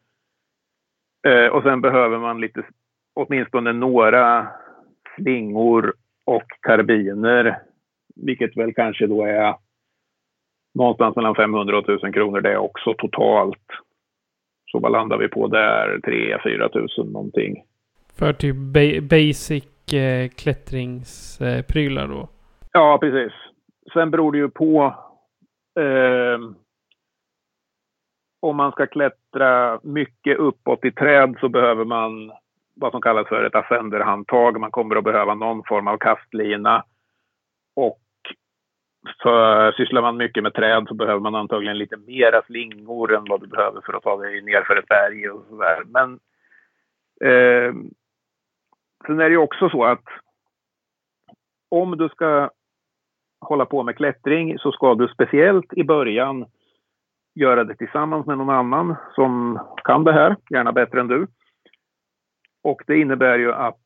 [1.27, 2.63] Eh, och sen behöver man lite,
[3.15, 4.49] åtminstone några
[5.17, 5.95] slingor
[6.25, 7.59] och karbiner,
[8.17, 9.55] vilket väl kanske då är
[10.75, 13.67] någonstans mellan 500 och 1000 kronor det också totalt.
[14.73, 15.99] Så vad landar vi på där?
[15.99, 17.65] 3-4 tusen någonting.
[18.19, 22.29] För typ ba basic eh, klättringsprylar då?
[22.73, 23.33] Ja, precis.
[23.93, 24.95] Sen beror det ju på
[25.81, 26.39] eh,
[28.43, 32.33] om man ska klättra mycket uppåt i träd så behöver man
[32.75, 34.61] vad som kallas för ett ascenderhandtag.
[34.61, 36.85] Man kommer att behöva någon form av kastlina.
[39.23, 43.41] För sysslar man mycket med träd så behöver man antagligen lite mera slingor än vad
[43.41, 45.83] du behöver för att ta dig ner för ett berg och sådär.
[45.87, 46.13] Men
[47.21, 47.75] eh,
[49.07, 50.05] sen är det ju också så att
[51.69, 52.51] om du ska
[53.41, 56.47] hålla på med klättring så ska du speciellt i början
[57.35, 61.27] göra det tillsammans med någon annan som kan det här, gärna bättre än du.
[62.65, 63.85] Och det innebär ju att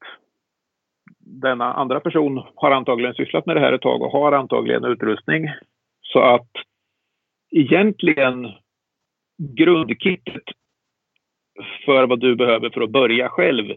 [1.26, 5.48] denna andra person har antagligen sysslat med det här ett tag och har antagligen utrustning.
[6.02, 6.50] Så att
[7.50, 8.48] egentligen
[9.56, 10.44] grundkittet
[11.84, 13.76] för vad du behöver för att börja själv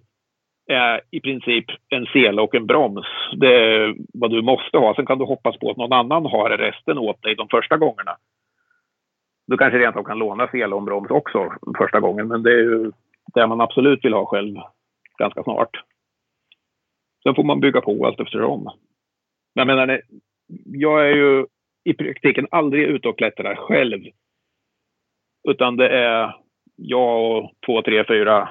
[0.71, 3.05] är i princip en sele och en broms.
[3.37, 4.95] Det är vad du måste ha.
[4.95, 8.17] Sen kan du hoppas på att någon annan har resten åt dig de första gångerna.
[9.47, 12.51] Du kanske rent av kan låna sele och en broms också första gången, men det
[12.51, 12.91] är ju
[13.33, 14.55] det man absolut vill ha själv
[15.17, 15.88] ganska snart.
[17.23, 18.69] Sen får man bygga på allt eftersom.
[19.53, 20.01] Jag menar,
[20.65, 21.45] jag är ju
[21.83, 24.03] i praktiken aldrig ute och klättrar själv.
[25.49, 26.35] Utan det är
[26.75, 28.49] jag och två, tre, fyra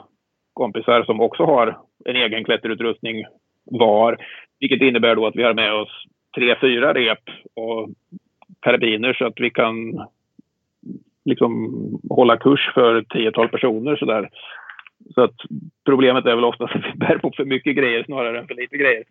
[0.53, 3.25] kompisar som också har en egen klätterutrustning
[3.65, 4.19] var.
[4.61, 7.23] Vilket innebär då att vi har med oss tre, fyra rep
[7.55, 7.89] och
[8.61, 10.07] karabiner så att vi kan
[11.25, 11.53] liksom
[12.11, 14.31] hålla kurs för tiotal personer sådär.
[15.15, 15.35] Så att
[15.85, 18.77] problemet är väl oftast att vi bär på för mycket grejer snarare än för lite
[18.77, 19.05] grejer.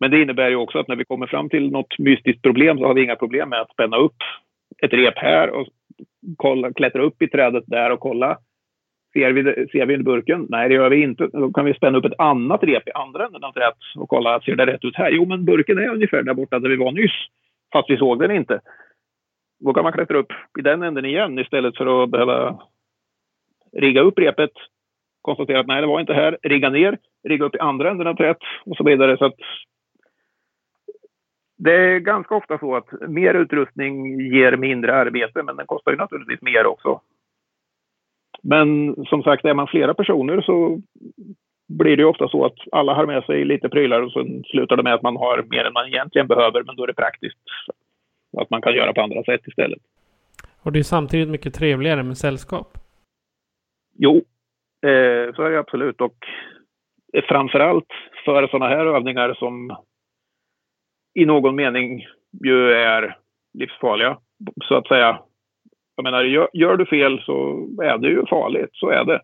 [0.00, 2.86] Men det innebär ju också att när vi kommer fram till något mystiskt problem så
[2.86, 4.16] har vi inga problem med att spänna upp
[4.82, 5.66] ett rep här och
[6.36, 8.38] kolla, klättra upp i trädet där och kolla.
[9.12, 10.46] Ser vi, ser vi burken?
[10.48, 11.26] Nej, det gör vi inte.
[11.26, 14.40] Då kan vi spänna upp ett annat rep i andra änden av trädet och kolla,
[14.40, 15.10] ser det rätt ut här?
[15.10, 17.26] Jo, men burken är ungefär där borta där vi var nyss,
[17.72, 18.60] fast vi såg den inte.
[19.64, 22.58] Då kan man klättra upp i den änden igen istället för att behöva
[23.72, 24.50] rigga upp repet,
[25.22, 26.98] konstatera att nej, det var inte här, rigga ner,
[27.28, 29.18] rigga upp i andra änden av trädet och så vidare.
[29.18, 29.34] Så att
[31.58, 35.98] det är ganska ofta så att mer utrustning ger mindre arbete, men den kostar ju
[35.98, 37.00] naturligtvis mer också.
[38.42, 40.80] Men som sagt, är man flera personer så
[41.68, 44.76] blir det ju ofta så att alla har med sig lite prylar och sen slutar
[44.76, 47.38] det med att man har mer än man egentligen behöver, men då är det praktiskt
[48.36, 49.82] att man kan göra på andra sätt istället.
[50.62, 52.78] Och det är samtidigt mycket trevligare med sällskap.
[53.98, 54.16] Jo,
[54.86, 56.00] eh, så är det absolut.
[56.00, 56.16] Och
[57.28, 57.92] framför allt
[58.24, 59.76] för sådana här övningar som
[61.14, 62.06] i någon mening
[62.44, 63.16] ju är
[63.58, 64.18] livsfarliga,
[64.64, 65.20] så att säga.
[65.96, 69.20] Jag menar, gör, gör, du fel så är det ju farligt, så är det.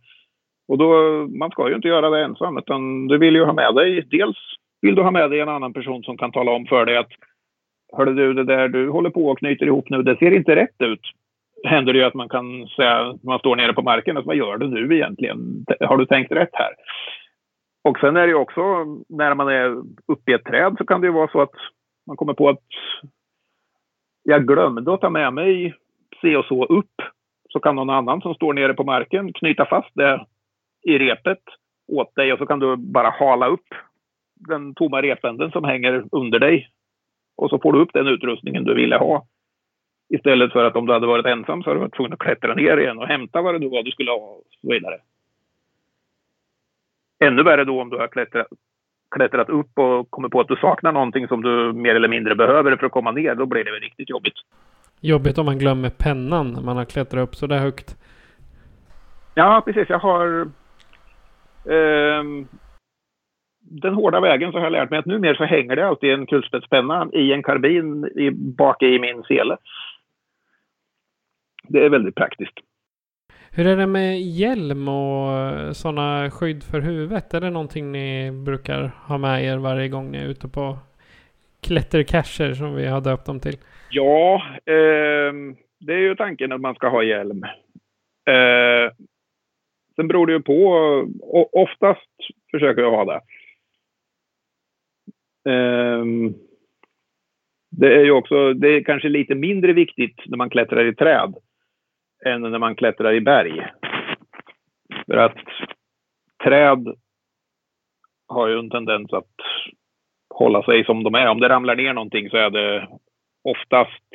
[0.68, 0.92] Och då,
[1.38, 4.36] man ska ju inte göra det ensam, utan du vill ju ha med dig, dels
[4.80, 7.10] vill du ha med dig en annan person som kan tala om för dig att
[7.92, 10.80] Hörde du, det där du håller på och knyter ihop nu, det ser inte rätt
[10.82, 11.00] ut.
[11.64, 14.58] Händer det ju att man kan säga, man står nere på marken, att vad gör
[14.58, 15.64] du nu egentligen?
[15.80, 16.74] Har du tänkt rätt här?
[17.84, 18.60] Och sen är det ju också,
[19.08, 21.54] när man är uppe i ett träd så kan det ju vara så att
[22.06, 22.58] man kommer på att
[24.22, 25.74] jag glömde att ta med mig
[26.20, 26.94] se och så upp.
[27.48, 30.26] Så kan någon annan som står nere på marken knyta fast det
[30.82, 31.42] i repet
[31.88, 33.66] åt dig och så kan du bara hala upp
[34.34, 36.68] den tomma repänden som hänger under dig.
[37.36, 39.26] Och så får du upp den utrustningen du ville ha.
[40.12, 42.54] Istället för att om du hade varit ensam så hade du varit tvungen att klättra
[42.54, 44.98] ner igen och hämta vad det var du skulle ha och så vidare.
[47.24, 48.46] Ännu värre då om du har klättrat,
[49.16, 52.76] klättrat upp och kommer på att du saknar någonting som du mer eller mindre behöver
[52.76, 53.34] för att komma ner.
[53.34, 54.34] Då blir det väl riktigt jobbigt.
[55.00, 57.96] Jobbigt om man glömmer pennan när man har klättrat upp så där högt.
[59.34, 59.88] Ja, precis.
[59.88, 60.40] Jag har...
[61.64, 62.22] Eh,
[63.60, 66.26] den hårda vägen så har jag lärt mig att numera så hänger det alltid en
[66.26, 69.56] kulspetspenna i en karbin i, bak i min sele.
[71.72, 72.54] Det är väldigt praktiskt.
[73.50, 77.34] Hur är det med hjälm och sådana skydd för huvudet?
[77.34, 80.78] Är det någonting ni brukar ha med er varje gång ni är ute på
[81.62, 83.56] klättercacher som vi har döpt dem till?
[83.90, 85.32] Ja, eh,
[85.80, 87.42] det är ju tanken att man ska ha hjälm.
[88.26, 88.92] Eh,
[89.96, 90.58] sen beror det ju på.
[91.52, 92.10] Oftast
[92.50, 93.20] försöker jag ha det.
[95.50, 96.04] Eh,
[97.70, 101.34] det är ju också, det är kanske lite mindre viktigt när man klättrar i träd
[102.24, 103.66] än när man klättrar i berg.
[105.06, 105.36] För att
[106.44, 106.94] träd
[108.28, 109.34] har ju en tendens att
[110.34, 111.28] hålla sig som de är.
[111.28, 112.88] Om det ramlar ner någonting så är det
[113.44, 114.08] oftast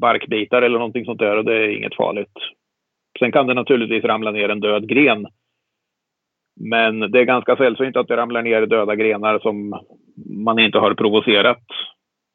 [0.00, 2.32] barkbitar eller någonting sånt där och det är inget farligt.
[3.18, 5.26] Sen kan det naturligtvis ramla ner en död gren.
[6.60, 9.80] Men det är ganska sällsynt att det ramlar ner döda grenar som
[10.44, 11.64] man inte har provocerat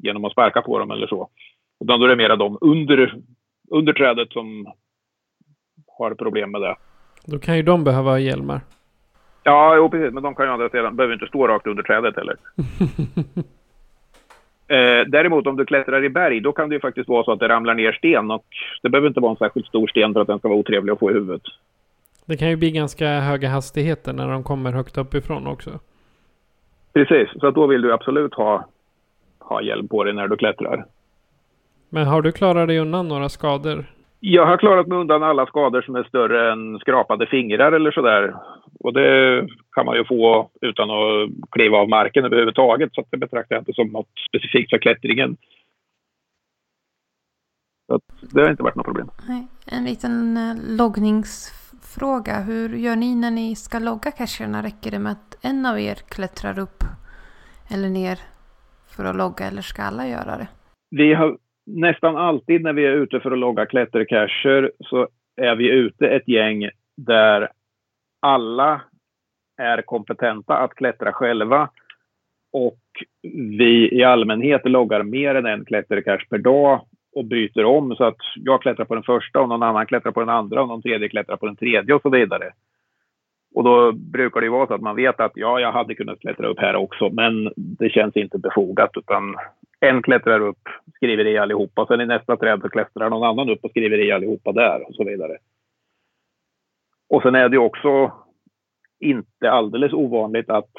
[0.03, 1.29] genom att sparka på dem eller så.
[1.83, 3.15] Utan då är det mera de under
[3.71, 4.73] under trädet som
[5.97, 6.75] har problem med det.
[7.25, 8.61] Då kan ju de behöva hjälmar.
[9.43, 10.13] Ja, jo, precis.
[10.13, 12.35] Men de kan ju andra sidan, behöver inte stå rakt under trädet heller.
[15.01, 17.39] eh, däremot om du klättrar i berg, då kan det ju faktiskt vara så att
[17.39, 18.45] det ramlar ner sten och
[18.81, 20.99] det behöver inte vara en särskilt stor sten för att den ska vara otrevlig att
[20.99, 21.41] få i huvudet.
[22.25, 25.79] Det kan ju bli ganska höga hastigheter när de kommer högt uppifrån också.
[26.93, 28.67] Precis, så då vill du absolut ha,
[29.39, 30.85] ha hjälm på dig när du klättrar.
[31.95, 33.85] Men har du klarat dig undan några skador?
[34.19, 38.35] Jag har klarat mig undan alla skador som är större än skrapade fingrar eller sådär.
[38.79, 42.89] Och det kan man ju få utan att kliva av marken överhuvudtaget.
[42.93, 45.37] Så det betraktar jag inte som något specifikt för klättringen.
[47.87, 47.99] Så
[48.33, 49.09] det har inte varit något problem.
[49.27, 49.47] Nej.
[49.65, 52.39] En liten eh, loggningsfråga.
[52.39, 54.63] Hur gör ni när ni ska logga cacherna?
[54.63, 56.83] Räcker det med att en av er klättrar upp
[57.73, 58.19] eller ner
[58.95, 60.47] för att logga eller ska alla göra det?
[60.89, 65.69] Vi har nästan alltid när vi är ute för att logga klättercacher så är vi
[65.69, 67.49] ute ett gäng där
[68.21, 68.81] alla
[69.57, 71.69] är kompetenta att klättra själva
[72.53, 72.79] och
[73.57, 76.81] vi i allmänhet loggar mer än en klättercache per dag
[77.15, 80.19] och byter om så att jag klättrar på den första och någon annan klättrar på
[80.19, 82.51] den andra och någon tredje klättrar på den tredje och så vidare.
[83.55, 86.47] Och då brukar det vara så att man vet att ja, jag hade kunnat klättra
[86.47, 89.35] upp här också, men det känns inte befogat utan
[89.89, 91.85] en klättrar upp, skriver i allihopa.
[91.85, 94.95] Sen i nästa träd så klättrar någon annan upp och skriver i allihopa där och
[94.95, 95.37] så vidare.
[97.09, 98.11] Och sen är det också
[98.99, 100.71] inte alldeles ovanligt att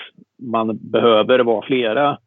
[0.42, 2.18] man behöver vara flera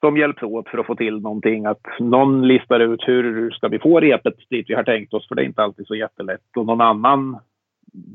[0.00, 1.66] som hjälps åt för att få till någonting.
[1.66, 5.34] Att någon listar ut hur ska vi få repet dit vi har tänkt oss, för
[5.34, 6.56] det är inte alltid så jättelätt.
[6.56, 7.38] Och någon annan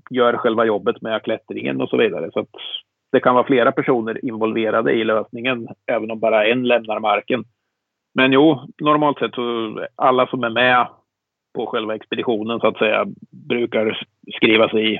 [0.09, 2.31] gör själva jobbet med klättringen och så vidare.
[2.31, 2.55] Så att
[3.11, 7.43] det kan vara flera personer involverade i lösningen, även om bara en lämnar marken.
[8.13, 10.87] Men jo, normalt sett så alla som är med
[11.55, 14.99] på själva expeditionen så att säga brukar skrivas i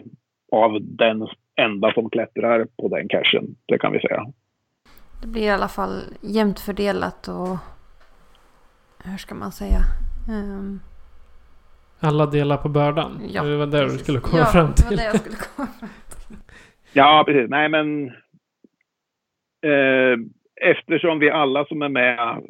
[0.51, 3.55] av den enda som klättrar på den cachen.
[3.65, 4.25] Det kan vi säga.
[5.21, 7.57] Det blir i alla fall jämnt fördelat och
[9.03, 9.79] hur ska man säga?
[10.29, 10.79] Um...
[11.99, 13.21] Alla delar på bördan?
[13.29, 14.85] Ja, det var där du skulle komma ja, fram till.
[14.89, 16.37] det var det jag skulle komma fram till.
[16.93, 17.49] Ja, precis.
[17.49, 18.07] Nej, men
[19.61, 20.17] eh,
[20.61, 22.43] eftersom vi alla som är med,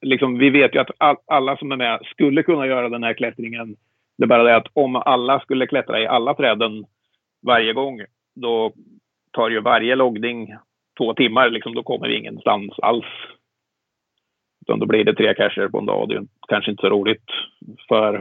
[0.00, 3.14] liksom, vi vet ju att all, alla som är med skulle kunna göra den här
[3.14, 3.76] klättringen.
[4.18, 6.84] Det är bara det att om alla skulle klättra i alla träden
[7.46, 8.00] varje gång,
[8.34, 8.72] då
[9.30, 10.54] tar ju varje loggning
[10.98, 13.06] två timmar, liksom, då kommer vi ingenstans alls.
[14.66, 16.88] Utan då blir det tre cacher på en dag och det är kanske inte så
[16.88, 17.24] roligt
[17.88, 18.14] för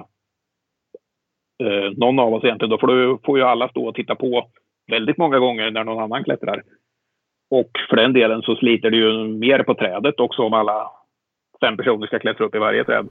[1.63, 2.69] eh, någon av oss egentligen.
[2.69, 4.49] Då får, du, får ju alla stå och titta på
[4.91, 6.63] väldigt många gånger när någon annan klättrar.
[7.49, 10.91] Och för den delen så sliter det ju mer på trädet också om alla
[11.61, 13.09] fem personer ska klättra upp i varje träd.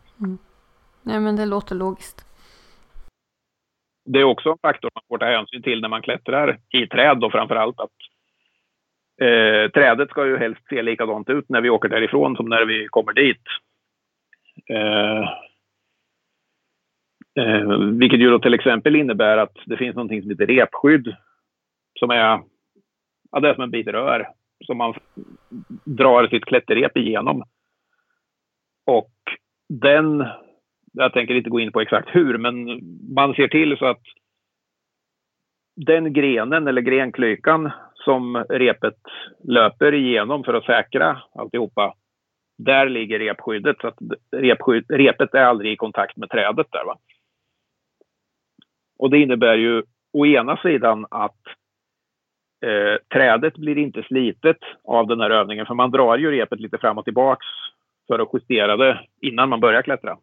[1.02, 2.26] Nej men det låter logiskt.
[4.04, 7.18] Det är också en faktor man får ta hänsyn till när man klättrar i träd
[7.20, 7.96] då framför allt att
[9.20, 12.86] eh, trädet ska ju helst se likadant ut när vi åker därifrån som när vi
[12.90, 13.42] kommer dit.
[14.68, 15.20] Eh,
[17.44, 21.16] eh, vilket ju då till exempel innebär att det finns någonting som heter repskydd
[22.00, 22.42] som är,
[23.30, 24.28] ja, det är som en bit rör
[24.64, 24.94] som man
[25.84, 27.42] drar sitt klätterrep igenom.
[28.86, 29.12] Och
[29.68, 30.26] den,
[30.92, 32.80] jag tänker inte gå in på exakt hur, men
[33.14, 34.02] man ser till så att
[35.76, 38.98] den grenen eller grenklykan som repet
[39.44, 41.94] löper igenom för att säkra alltihopa,
[42.58, 43.76] där ligger repskyddet.
[43.80, 43.98] Så att
[44.36, 46.84] repskydd, repet är aldrig i kontakt med trädet där.
[46.84, 46.98] Va?
[48.98, 49.82] Och det innebär ju
[50.12, 51.40] å ena sidan att
[52.62, 56.78] eh, trädet blir inte slitet av den här övningen, för man drar ju repet lite
[56.78, 57.46] fram och tillbaks
[58.08, 60.16] för att justera det innan man börjar klättra.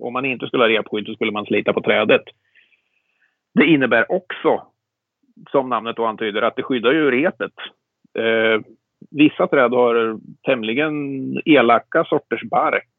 [0.00, 2.22] Om man inte skulle ha repskydd så skulle man slita på trädet.
[3.54, 4.62] Det innebär också,
[5.50, 7.52] som namnet då antyder, att det skyddar ju repet.
[8.18, 8.60] Eh,
[9.10, 10.94] vissa träd har tämligen
[11.44, 12.94] elaka sorters bark.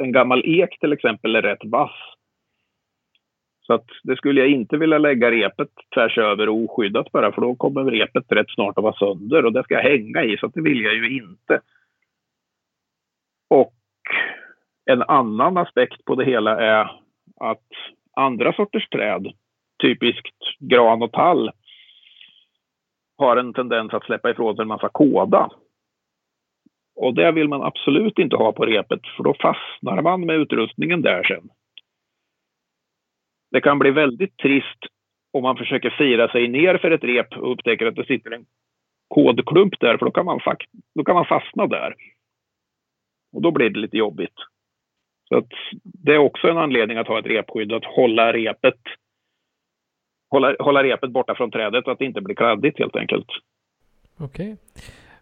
[0.00, 2.15] En gammal ek till exempel är rätt vass.
[3.66, 7.54] Så att det skulle jag inte vilja lägga repet tvärs över oskyddat bara, för då
[7.54, 10.60] kommer repet rätt snart att vara sönder och det ska jag hänga i, så det
[10.60, 11.60] vill jag ju inte.
[13.50, 13.72] Och
[14.90, 16.90] en annan aspekt på det hela är
[17.40, 17.68] att
[18.16, 19.32] andra sorters träd,
[19.82, 21.50] typiskt gran och tall,
[23.18, 25.50] har en tendens att släppa ifrån sig en massa kåda.
[26.96, 31.02] Och det vill man absolut inte ha på repet, för då fastnar man med utrustningen
[31.02, 31.48] där sen.
[33.50, 34.78] Det kan bli väldigt trist
[35.32, 38.46] om man försöker fira sig ner för ett rep och upptäcker att det sitter en
[39.08, 40.40] kodklump där, för då kan man,
[40.94, 41.94] då kan man fastna där.
[43.32, 44.34] Och då blir det lite jobbigt.
[45.28, 45.48] Så att
[45.82, 48.80] det är också en anledning att ha ett repskydd, att hålla repet,
[50.30, 53.26] hålla, hålla repet borta från trädet så att det inte blir kladdigt helt enkelt.
[54.18, 54.52] Okej.
[54.52, 54.56] Okay.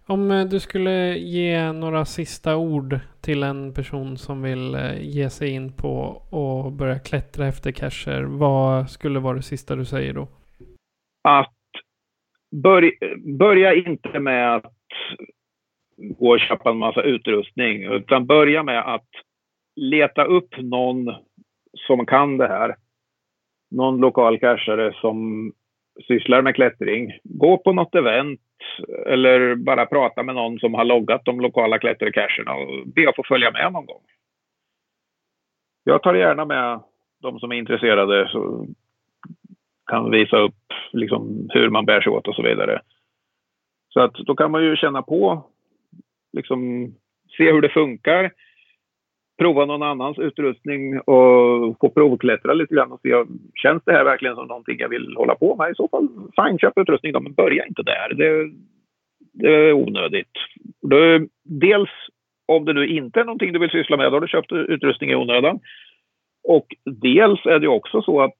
[0.07, 5.30] Om eh, du skulle ge några sista ord till en person som vill eh, ge
[5.30, 8.22] sig in på och börja klättra efter cacher.
[8.22, 10.28] Vad skulle vara det sista du säger då?
[11.22, 11.55] Att
[12.62, 12.90] börja,
[13.38, 14.72] börja inte med att
[15.98, 19.09] gå och köpa en massa utrustning, utan börja med att
[19.76, 21.14] leta upp någon
[21.86, 22.76] som kan det här.
[23.70, 25.52] Någon lokal cachare som
[26.07, 27.12] sysslar med klättring.
[27.22, 28.40] Gå på något event
[29.07, 33.22] eller bara prata med någon som har loggat de lokala klättercacherna och be att få
[33.28, 34.02] följa med någon gång.
[35.84, 36.80] Jag tar gärna med
[37.22, 38.66] de som är intresserade så
[39.86, 42.80] kan visa upp liksom hur man bär sig åt och så vidare.
[43.88, 45.42] Så att då kan man ju känna på,
[46.32, 46.88] liksom
[47.36, 48.32] se hur det funkar,
[49.39, 53.24] prova någon annans utrustning och få provklättra lite grann och se,
[53.55, 55.70] känns det här verkligen som någonting jag vill hålla på med?
[55.70, 58.14] I så fall, fine, köp utrustning då, men börja inte där.
[58.14, 58.51] Det,
[59.32, 60.32] det är onödigt.
[60.82, 60.97] Då,
[61.45, 61.91] dels
[62.47, 65.11] om det nu inte är någonting du vill syssla med, då har du köpt utrustning
[65.11, 65.61] i onödan.
[66.49, 68.37] Och dels är det också så att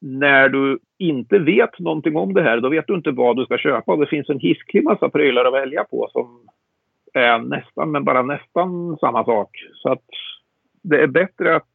[0.00, 3.58] när du inte vet någonting om det här, då vet du inte vad du ska
[3.58, 3.96] köpa.
[3.96, 6.40] Det finns en hisklig massa prylar att välja på som
[7.12, 9.50] är nästan, men bara nästan samma sak.
[9.74, 10.04] Så att
[10.82, 11.68] det är bättre att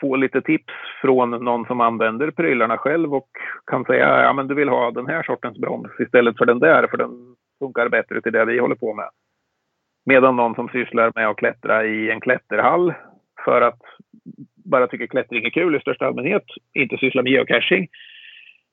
[0.00, 3.28] få lite tips från någon som använder prylarna själv och
[3.66, 6.86] kan säga ja men du vill ha den här sortens broms istället för den där
[6.86, 9.10] för den funkar bättre till det vi håller på med.
[10.04, 12.94] Medan någon som sysslar med att klättra i en klätterhall
[13.44, 13.80] för att
[14.64, 17.88] bara tycker klättring är kul i största allmänhet, inte sysslar med geocaching,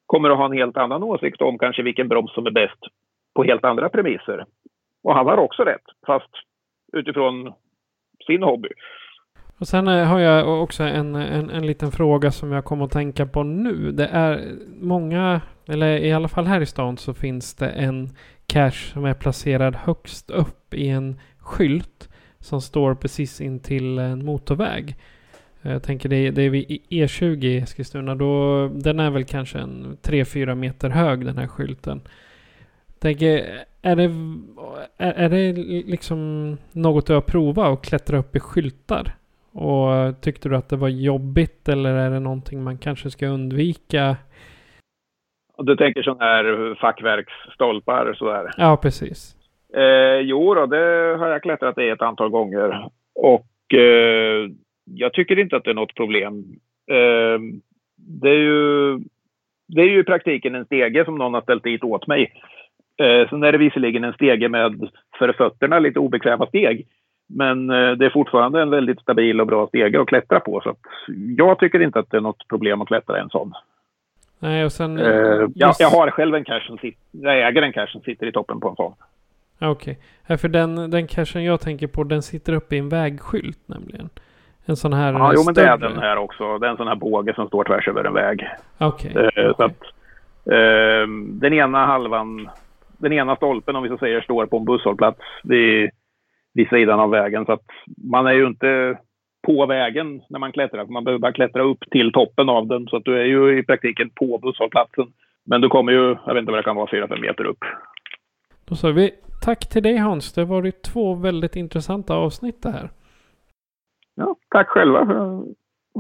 [0.06, 2.80] kommer att ha en helt annan åsikt om kanske vilken broms som är bäst
[3.36, 4.46] på helt andra premisser.
[5.08, 6.30] Och han har också rätt, fast
[6.94, 7.54] utifrån
[8.26, 8.70] sin hobby.
[9.60, 12.92] Och sen eh, har jag också en, en, en liten fråga som jag kommer att
[12.92, 13.92] tänka på nu.
[13.92, 18.10] Det är många, eller i alla fall här i stan så finns det en
[18.48, 24.96] cache som är placerad högst upp i en skylt som står precis intill en motorväg.
[25.62, 28.16] Eh, jag tänker det, det är vid e E20 i Eskilstuna.
[28.16, 32.02] Då, den är väl kanske en 3-4 meter hög den här skylten.
[33.00, 34.04] Tänker, är det,
[34.98, 35.54] är, är det
[35.92, 36.18] liksom
[36.72, 39.16] något du har provat att klättra upp i skyltar?
[39.52, 44.18] Och tyckte du att det var jobbigt eller är det någonting man kanske ska undvika?
[45.58, 48.52] Du tänker sådana här fackverksstolpar sådär?
[48.58, 49.36] Ja, precis.
[49.74, 52.88] Eh, jo då, det har jag klättrat i ett antal gånger.
[53.16, 54.50] Och eh,
[54.86, 56.46] jag tycker inte att det är något problem.
[56.92, 57.40] Eh,
[57.96, 58.98] det, är ju,
[59.68, 62.32] det är ju i praktiken en stege som någon har ställt dit åt mig.
[62.98, 64.90] Eh, sen är det visserligen en stege med
[65.20, 66.88] för fötterna lite obekväma steg.
[67.30, 70.62] Men eh, det är fortfarande en väldigt stabil och bra stege att klättra på.
[70.64, 70.76] Så
[71.38, 73.54] jag tycker inte att det är något problem att klättra en sån.
[74.40, 75.00] Nej, och sen...
[75.00, 77.00] Uh, jag, jag, har själv en cache som sitter...
[77.12, 78.94] Jag äger en cache som sitter i toppen på en sån.
[79.60, 80.00] Okej.
[80.24, 80.38] Okay.
[80.38, 84.10] För den, den cachen jag tänker på, den sitter uppe i en vägskylt nämligen.
[84.66, 86.58] En sån här Ja, jo men det är den här också.
[86.58, 88.50] Det är en sån här båge som står tvärs över en väg.
[88.78, 89.12] Okej.
[89.12, 89.44] Okay.
[89.44, 89.68] Uh, okay.
[90.52, 92.50] uh, den ena halvan...
[92.98, 95.90] Den ena stolpen, om vi så säger, står på en busshållplats vid,
[96.54, 97.46] vid sidan av vägen.
[97.46, 97.66] Så att
[98.12, 99.00] man är ju inte
[99.48, 100.86] på vägen när man klättrar.
[100.86, 102.88] Man behöver bara klättra upp till toppen av den.
[102.88, 105.06] Så att du är ju i praktiken på busshållplatsen.
[105.46, 107.64] Men du kommer ju, jag vet inte vad det kan vara, 4-5 meter upp.
[108.66, 110.34] Då sa vi tack till dig Hans.
[110.34, 112.90] Det har varit två väldigt intressanta avsnitt det här.
[114.16, 115.46] Ja, tack själva för att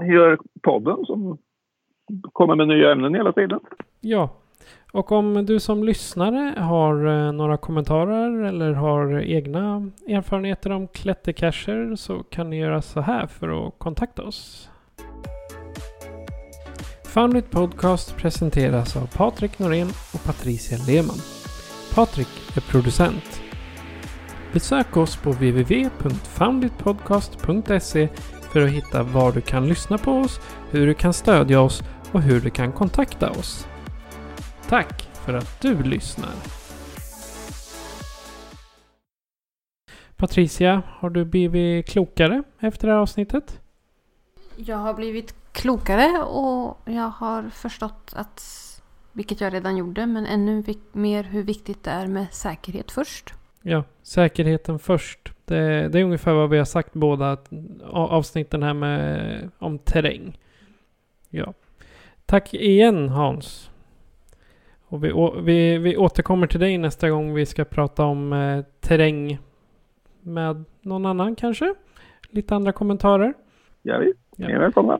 [0.05, 1.37] gör podden som
[2.33, 3.59] kommer med nya ämnen hela tiden.
[4.01, 4.29] Ja,
[4.91, 11.95] och om du som lyssnare har eh, några kommentarer eller har egna erfarenheter om klättercacher
[11.95, 14.69] så kan ni göra så här för att kontakta oss.
[17.03, 21.17] Foundit Podcast presenteras av Patrik Norén och Patricia Lehmann.
[21.95, 23.41] Patrik är producent.
[24.53, 28.09] Besök oss på www.founditpodcast.se
[28.41, 30.39] för att hitta var du kan lyssna på oss,
[30.71, 33.67] hur du kan stödja oss och hur du kan kontakta oss.
[34.69, 36.29] Tack för att du lyssnar.
[40.15, 43.61] Patricia, har du blivit klokare efter det här avsnittet?
[44.55, 48.43] Jag har blivit klokare och jag har förstått att,
[49.11, 53.33] vilket jag redan gjorde, men ännu mer hur viktigt det är med säkerhet först.
[53.61, 55.33] Ja, säkerheten först.
[55.45, 57.37] Det, det är ungefär vad vi har sagt båda
[57.91, 60.37] avsnitten här med, om terräng.
[61.29, 61.53] Ja.
[62.25, 63.69] Tack igen Hans.
[64.89, 69.39] Och vi, vi, vi återkommer till dig nästa gång vi ska prata om eh, terräng
[70.21, 71.73] med någon annan kanske.
[72.29, 73.33] Lite andra kommentarer.
[73.81, 74.13] Ja, vi.
[74.37, 74.99] Ni är välkomna.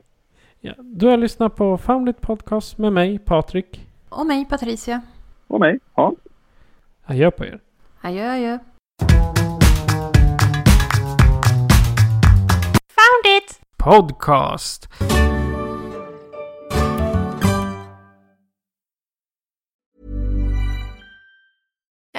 [0.60, 0.72] Ja.
[0.78, 3.86] Du har lyssnat på Foundit Podcast med mig, Patrik.
[4.08, 5.00] Och mig, Patricia.
[5.46, 6.18] Och mig, Hans.
[7.04, 7.60] Adjö på er.
[8.00, 8.58] Adjö, adjö.
[12.96, 13.60] Found it!
[13.76, 14.88] Podcast.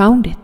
[0.00, 0.39] Found it.